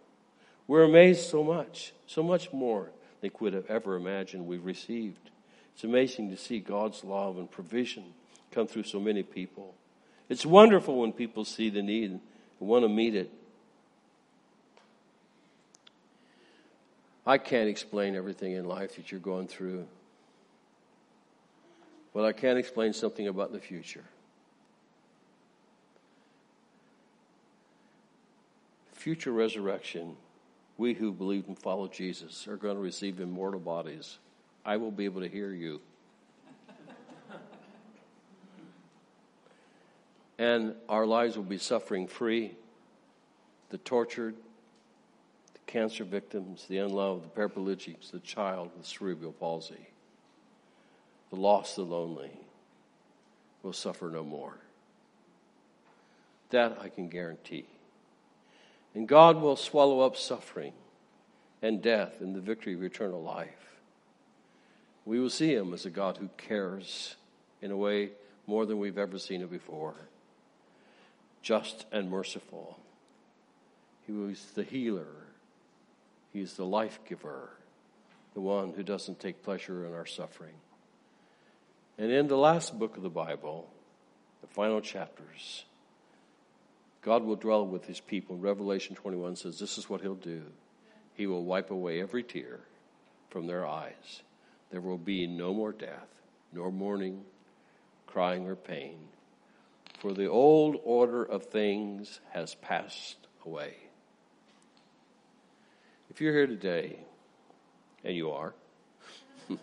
We're 0.67 0.83
amazed 0.83 1.29
so 1.29 1.43
much, 1.43 1.93
so 2.07 2.23
much 2.23 2.53
more 2.53 2.85
than 2.85 2.91
we 3.23 3.29
could 3.29 3.53
have 3.53 3.65
ever 3.67 3.95
imagined 3.95 4.47
we've 4.47 4.65
received. 4.65 5.29
It's 5.73 5.83
amazing 5.83 6.29
to 6.29 6.37
see 6.37 6.59
God's 6.59 7.03
love 7.03 7.37
and 7.37 7.49
provision 7.49 8.13
come 8.51 8.67
through 8.67 8.83
so 8.83 8.99
many 8.99 9.23
people. 9.23 9.75
It's 10.31 10.45
wonderful 10.45 10.97
when 11.01 11.11
people 11.11 11.43
see 11.43 11.69
the 11.69 11.81
need 11.81 12.09
and 12.09 12.21
want 12.61 12.85
to 12.85 12.87
meet 12.87 13.15
it. 13.15 13.29
I 17.27 17.37
can't 17.37 17.67
explain 17.67 18.15
everything 18.15 18.53
in 18.53 18.63
life 18.63 18.95
that 18.95 19.11
you're 19.11 19.19
going 19.19 19.49
through, 19.49 19.85
but 22.13 22.23
I 22.23 22.31
can 22.31 22.55
explain 22.55 22.93
something 22.93 23.27
about 23.27 23.51
the 23.51 23.59
future. 23.59 24.05
future 28.93 29.31
resurrection, 29.33 30.15
we 30.77 30.93
who 30.93 31.11
believe 31.11 31.47
and 31.47 31.59
follow 31.59 31.87
Jesus 31.89 32.47
are 32.47 32.55
going 32.55 32.75
to 32.75 32.81
receive 32.81 33.19
immortal 33.19 33.59
bodies. 33.59 34.19
I 34.63 34.77
will 34.77 34.91
be 34.91 35.03
able 35.03 35.21
to 35.21 35.27
hear 35.27 35.51
you. 35.51 35.81
And 40.41 40.73
our 40.89 41.05
lives 41.05 41.37
will 41.37 41.43
be 41.43 41.59
suffering 41.59 42.07
free. 42.07 42.51
The 43.69 43.77
tortured, 43.77 44.33
the 45.53 45.59
cancer 45.67 46.03
victims, 46.03 46.65
the 46.67 46.79
unloved, 46.79 47.25
the 47.25 47.39
paraplegics, 47.39 48.09
the 48.09 48.19
child 48.21 48.71
with 48.75 48.87
cerebral 48.87 49.33
palsy, 49.33 49.87
the 51.29 51.35
lost, 51.35 51.75
the 51.75 51.83
lonely 51.83 52.31
will 53.61 53.71
suffer 53.71 54.09
no 54.09 54.23
more. 54.23 54.55
That 56.49 56.79
I 56.81 56.89
can 56.89 57.07
guarantee. 57.07 57.67
And 58.95 59.07
God 59.07 59.39
will 59.39 59.55
swallow 59.55 59.99
up 59.99 60.17
suffering 60.17 60.73
and 61.61 61.83
death 61.83 62.19
in 62.19 62.33
the 62.33 62.41
victory 62.41 62.73
of 62.73 62.83
eternal 62.83 63.21
life. 63.21 63.79
We 65.05 65.19
will 65.19 65.29
see 65.29 65.53
Him 65.53 65.71
as 65.75 65.85
a 65.85 65.91
God 65.91 66.17
who 66.17 66.29
cares 66.35 67.15
in 67.61 67.69
a 67.69 67.77
way 67.77 68.09
more 68.47 68.65
than 68.65 68.79
we've 68.79 68.97
ever 68.97 69.19
seen 69.19 69.41
it 69.41 69.51
before. 69.51 69.93
Just 71.41 71.85
and 71.91 72.09
merciful. 72.09 72.77
He 74.05 74.11
was 74.11 74.43
the 74.55 74.63
healer. 74.63 75.07
He 76.33 76.41
is 76.41 76.53
the 76.53 76.65
life 76.65 76.99
giver, 77.07 77.49
the 78.33 78.41
one 78.41 78.73
who 78.73 78.83
doesn't 78.83 79.19
take 79.19 79.43
pleasure 79.43 79.85
in 79.85 79.93
our 79.93 80.05
suffering. 80.05 80.55
And 81.97 82.11
in 82.11 82.27
the 82.27 82.37
last 82.37 82.77
book 82.79 82.95
of 82.97 83.03
the 83.03 83.09
Bible, 83.09 83.69
the 84.41 84.47
final 84.47 84.81
chapters, 84.81 85.65
God 87.01 87.23
will 87.23 87.35
dwell 87.35 87.65
with 87.65 87.85
his 87.85 87.99
people. 87.99 88.37
Revelation 88.37 88.95
21 88.95 89.35
says 89.35 89.59
this 89.59 89.77
is 89.77 89.89
what 89.89 90.01
he'll 90.01 90.15
do. 90.15 90.43
He 91.15 91.27
will 91.27 91.43
wipe 91.43 91.71
away 91.71 92.01
every 92.01 92.23
tear 92.23 92.61
from 93.29 93.47
their 93.47 93.65
eyes. 93.65 94.21
There 94.71 94.81
will 94.81 94.97
be 94.97 95.27
no 95.27 95.53
more 95.53 95.73
death, 95.73 96.07
nor 96.53 96.71
mourning, 96.71 97.23
crying, 98.07 98.47
or 98.47 98.55
pain, 98.55 98.97
for 100.01 100.11
the 100.13 100.25
old 100.25 100.81
order 100.83 101.23
of 101.23 101.45
things 101.45 102.19
has 102.31 102.55
passed 102.55 103.17
away. 103.45 103.75
If 106.09 106.19
you're 106.19 106.33
here 106.33 106.47
today, 106.47 106.97
and 108.03 108.15
you 108.15 108.31
are, 108.31 108.55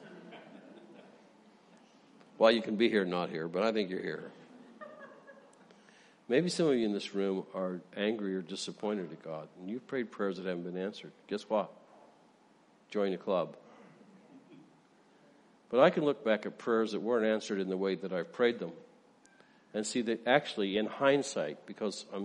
well, 2.38 2.52
you 2.52 2.62
can 2.62 2.76
be 2.76 2.88
here, 2.88 3.04
not 3.04 3.30
here, 3.30 3.48
but 3.48 3.64
I 3.64 3.72
think 3.72 3.90
you're 3.90 4.00
here. 4.00 4.30
Maybe 6.28 6.48
some 6.48 6.68
of 6.68 6.76
you 6.76 6.86
in 6.86 6.92
this 6.92 7.16
room 7.16 7.44
are 7.52 7.80
angry 7.96 8.36
or 8.36 8.42
disappointed 8.42 9.10
at 9.10 9.24
God, 9.24 9.48
and 9.58 9.68
you've 9.68 9.88
prayed 9.88 10.12
prayers 10.12 10.36
that 10.36 10.46
haven't 10.46 10.62
been 10.62 10.80
answered. 10.80 11.10
Guess 11.26 11.50
what? 11.50 11.72
Join 12.92 13.10
the 13.10 13.16
club. 13.16 13.56
But 15.68 15.80
I 15.80 15.90
can 15.90 16.04
look 16.04 16.24
back 16.24 16.46
at 16.46 16.58
prayers 16.58 16.92
that 16.92 17.00
weren't 17.00 17.26
answered 17.26 17.58
in 17.58 17.68
the 17.68 17.76
way 17.76 17.96
that 17.96 18.12
I've 18.12 18.32
prayed 18.32 18.60
them 18.60 18.70
and 19.78 19.86
see 19.86 20.02
that 20.02 20.26
actually, 20.26 20.76
in 20.76 20.86
hindsight, 20.86 21.64
because 21.64 22.04
I 22.12 22.22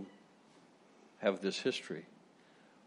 have 1.20 1.39
this 1.39 1.60
history, 1.60 2.04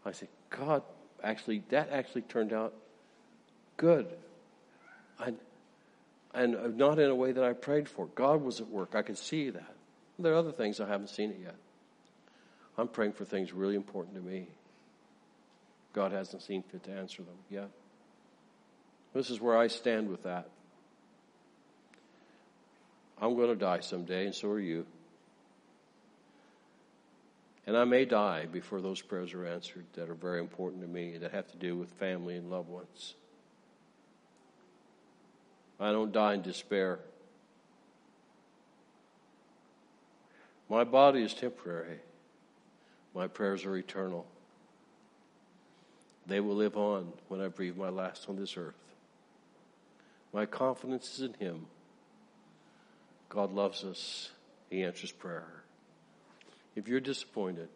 I 0.05 0.11
say, 0.11 0.27
God, 0.49 0.83
actually, 1.23 1.63
that 1.69 1.89
actually 1.89 2.23
turned 2.23 2.51
out 2.51 2.73
good. 3.77 4.07
And, 5.19 5.37
and 6.33 6.77
not 6.77 6.99
in 6.99 7.09
a 7.09 7.15
way 7.15 7.31
that 7.31 7.43
I 7.43 7.53
prayed 7.53 7.87
for. 7.87 8.07
God 8.07 8.41
was 8.41 8.59
at 8.59 8.67
work. 8.67 8.93
I 8.93 9.03
could 9.03 9.17
see 9.17 9.49
that. 9.51 9.73
There 10.19 10.33
are 10.33 10.37
other 10.37 10.51
things 10.51 10.81
I 10.81 10.87
haven't 10.87 11.11
seen 11.11 11.31
it 11.31 11.39
yet. 11.41 11.55
I'm 12.77 12.89
praying 12.89 13.13
for 13.13 13.23
things 13.23 13.53
really 13.53 13.75
important 13.75 14.15
to 14.15 14.21
me. 14.21 14.49
God 15.93 16.11
hasn't 16.11 16.41
seen 16.41 16.61
fit 16.61 16.83
to 16.83 16.91
answer 16.91 17.23
them 17.23 17.37
yet. 17.49 17.69
This 19.13 19.29
is 19.29 19.39
where 19.39 19.57
I 19.57 19.67
stand 19.67 20.09
with 20.09 20.23
that. 20.23 20.49
I'm 23.21 23.35
going 23.35 23.49
to 23.49 23.55
die 23.55 23.79
someday, 23.79 24.25
and 24.25 24.35
so 24.35 24.49
are 24.49 24.59
you. 24.59 24.85
And 27.65 27.75
I 27.75 27.83
may 27.83 28.05
die 28.05 28.45
before 28.45 28.79
those 28.79 29.01
prayers 29.01 29.33
are 29.33 29.45
answered 29.45 29.85
that 29.93 30.09
are 30.09 30.15
very 30.15 30.39
important 30.39 30.81
to 30.81 30.87
me 30.87 31.17
that 31.17 31.31
have 31.31 31.51
to 31.51 31.57
do 31.57 31.75
with 31.75 31.89
family 31.91 32.37
and 32.37 32.49
loved 32.49 32.69
ones. 32.69 33.15
I 35.79 35.91
don't 35.91 36.11
die 36.11 36.35
in 36.35 36.41
despair. 36.41 36.99
My 40.69 40.83
body 40.83 41.23
is 41.23 41.33
temporary. 41.33 41.99
My 43.13 43.27
prayers 43.27 43.65
are 43.65 43.75
eternal. 43.75 44.25
They 46.25 46.39
will 46.39 46.55
live 46.55 46.77
on 46.77 47.13
when 47.29 47.41
I 47.41 47.47
breathe 47.47 47.77
my 47.77 47.89
last 47.89 48.27
on 48.29 48.35
this 48.35 48.57
earth. 48.57 48.75
My 50.33 50.45
confidence 50.45 51.13
is 51.15 51.21
in 51.21 51.33
Him. 51.33 51.65
God 53.29 53.53
loves 53.53 53.83
us. 53.83 54.29
He 54.69 54.83
answers 54.83 55.11
prayer. 55.11 55.47
If 56.75 56.87
you're 56.87 56.99
disappointed, 56.99 57.69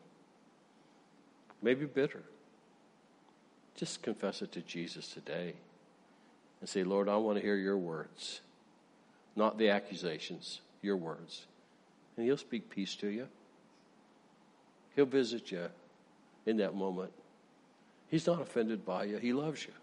maybe 1.61 1.85
bitter, 1.85 2.23
just 3.75 4.03
confess 4.03 4.41
it 4.41 4.51
to 4.53 4.61
Jesus 4.61 5.07
today 5.07 5.53
and 6.59 6.69
say, 6.69 6.83
Lord, 6.83 7.09
I 7.09 7.17
want 7.17 7.37
to 7.37 7.43
hear 7.43 7.55
your 7.55 7.77
words, 7.77 8.41
not 9.35 9.57
the 9.57 9.69
accusations, 9.69 10.61
your 10.81 10.97
words 10.97 11.45
and 12.15 12.25
He'll 12.25 12.37
speak 12.37 12.69
peace 12.69 12.95
to 12.97 13.07
you. 13.07 13.27
He'll 14.95 15.05
visit 15.05 15.51
you 15.51 15.67
in 16.45 16.57
that 16.57 16.75
moment. 16.75 17.11
He's 18.09 18.27
not 18.27 18.41
offended 18.41 18.85
by 18.85 19.05
you, 19.05 19.17
He 19.17 19.33
loves 19.33 19.65
you. 19.65 19.73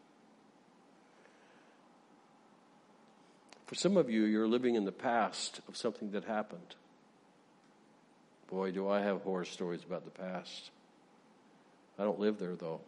For 3.69 3.75
some 3.75 3.99
of 3.99 4.09
you, 4.09 4.25
you're 4.25 4.49
living 4.49 4.77
in 4.77 4.87
the 4.87 4.93
past 4.93 5.61
of 5.69 5.77
something 5.77 6.13
that 6.13 6.25
happened. 6.25 6.75
Boy, 8.51 8.71
do 8.71 8.89
I 8.89 9.03
have 9.03 9.21
horror 9.21 9.45
stories 9.45 9.85
about 9.87 10.07
the 10.07 10.11
past. 10.11 10.71
I 11.99 12.05
don't 12.05 12.19
live 12.19 12.39
there, 12.39 12.57
though. 12.57 12.81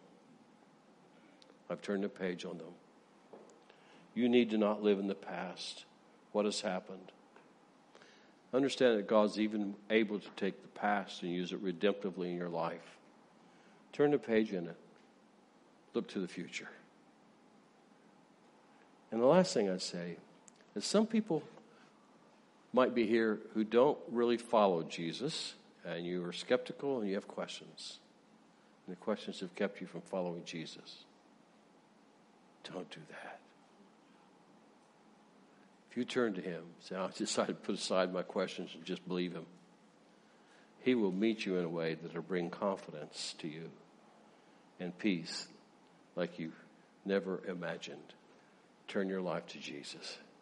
I've 1.68 1.82
turned 1.82 2.02
the 2.02 2.08
page 2.08 2.46
on 2.46 2.56
them. 2.56 2.72
You 4.14 4.30
need 4.30 4.48
to 4.50 4.58
not 4.58 4.82
live 4.82 4.98
in 4.98 5.06
the 5.06 5.14
past. 5.14 5.84
What 6.32 6.46
has 6.46 6.62
happened? 6.62 7.12
Understand 8.54 8.98
that 8.98 9.06
God's 9.06 9.38
even 9.38 9.74
able 9.90 10.18
to 10.18 10.28
take 10.34 10.62
the 10.62 10.80
past 10.80 11.22
and 11.22 11.30
use 11.30 11.52
it 11.52 11.62
redemptively 11.62 12.30
in 12.30 12.36
your 12.36 12.48
life. 12.48 12.96
Turn 13.92 14.12
the 14.12 14.18
page 14.18 14.54
in 14.54 14.66
it. 14.66 14.76
Look 15.92 16.08
to 16.08 16.20
the 16.20 16.26
future. 16.26 16.70
And 19.12 19.20
the 19.20 19.26
last 19.26 19.52
thing 19.52 19.68
I'd 19.68 19.82
say 19.82 20.16
is 20.74 20.84
some 20.84 21.06
people 21.06 21.42
might 22.72 22.94
be 22.94 23.06
here 23.06 23.40
who 23.54 23.64
don't 23.64 23.98
really 24.10 24.36
follow 24.36 24.82
Jesus, 24.82 25.54
and 25.84 26.06
you 26.06 26.24
are 26.24 26.32
skeptical 26.32 27.00
and 27.00 27.08
you 27.08 27.14
have 27.14 27.26
questions. 27.26 27.98
And 28.86 28.96
the 28.96 29.00
questions 29.00 29.40
have 29.40 29.54
kept 29.54 29.80
you 29.80 29.86
from 29.86 30.02
following 30.02 30.44
Jesus. 30.44 31.04
Don't 32.64 32.90
do 32.90 33.00
that. 33.10 33.40
If 35.90 35.96
you 35.96 36.04
turn 36.04 36.34
to 36.34 36.40
Him, 36.40 36.62
say, 36.80 36.94
I 36.94 37.08
decided 37.08 37.54
to 37.56 37.66
put 37.66 37.74
aside 37.74 38.12
my 38.12 38.22
questions 38.22 38.70
and 38.74 38.84
just 38.84 39.06
believe 39.08 39.32
Him, 39.32 39.46
He 40.82 40.94
will 40.94 41.10
meet 41.10 41.44
you 41.44 41.58
in 41.58 41.64
a 41.64 41.68
way 41.68 41.94
that 41.94 42.14
will 42.14 42.22
bring 42.22 42.50
confidence 42.50 43.34
to 43.38 43.48
you 43.48 43.70
and 44.78 44.96
peace 44.96 45.48
like 46.14 46.38
you 46.38 46.52
never 47.04 47.40
imagined. 47.48 48.14
Turn 48.86 49.08
your 49.08 49.20
life 49.20 49.46
to 49.48 49.58
Jesus. 49.58 50.18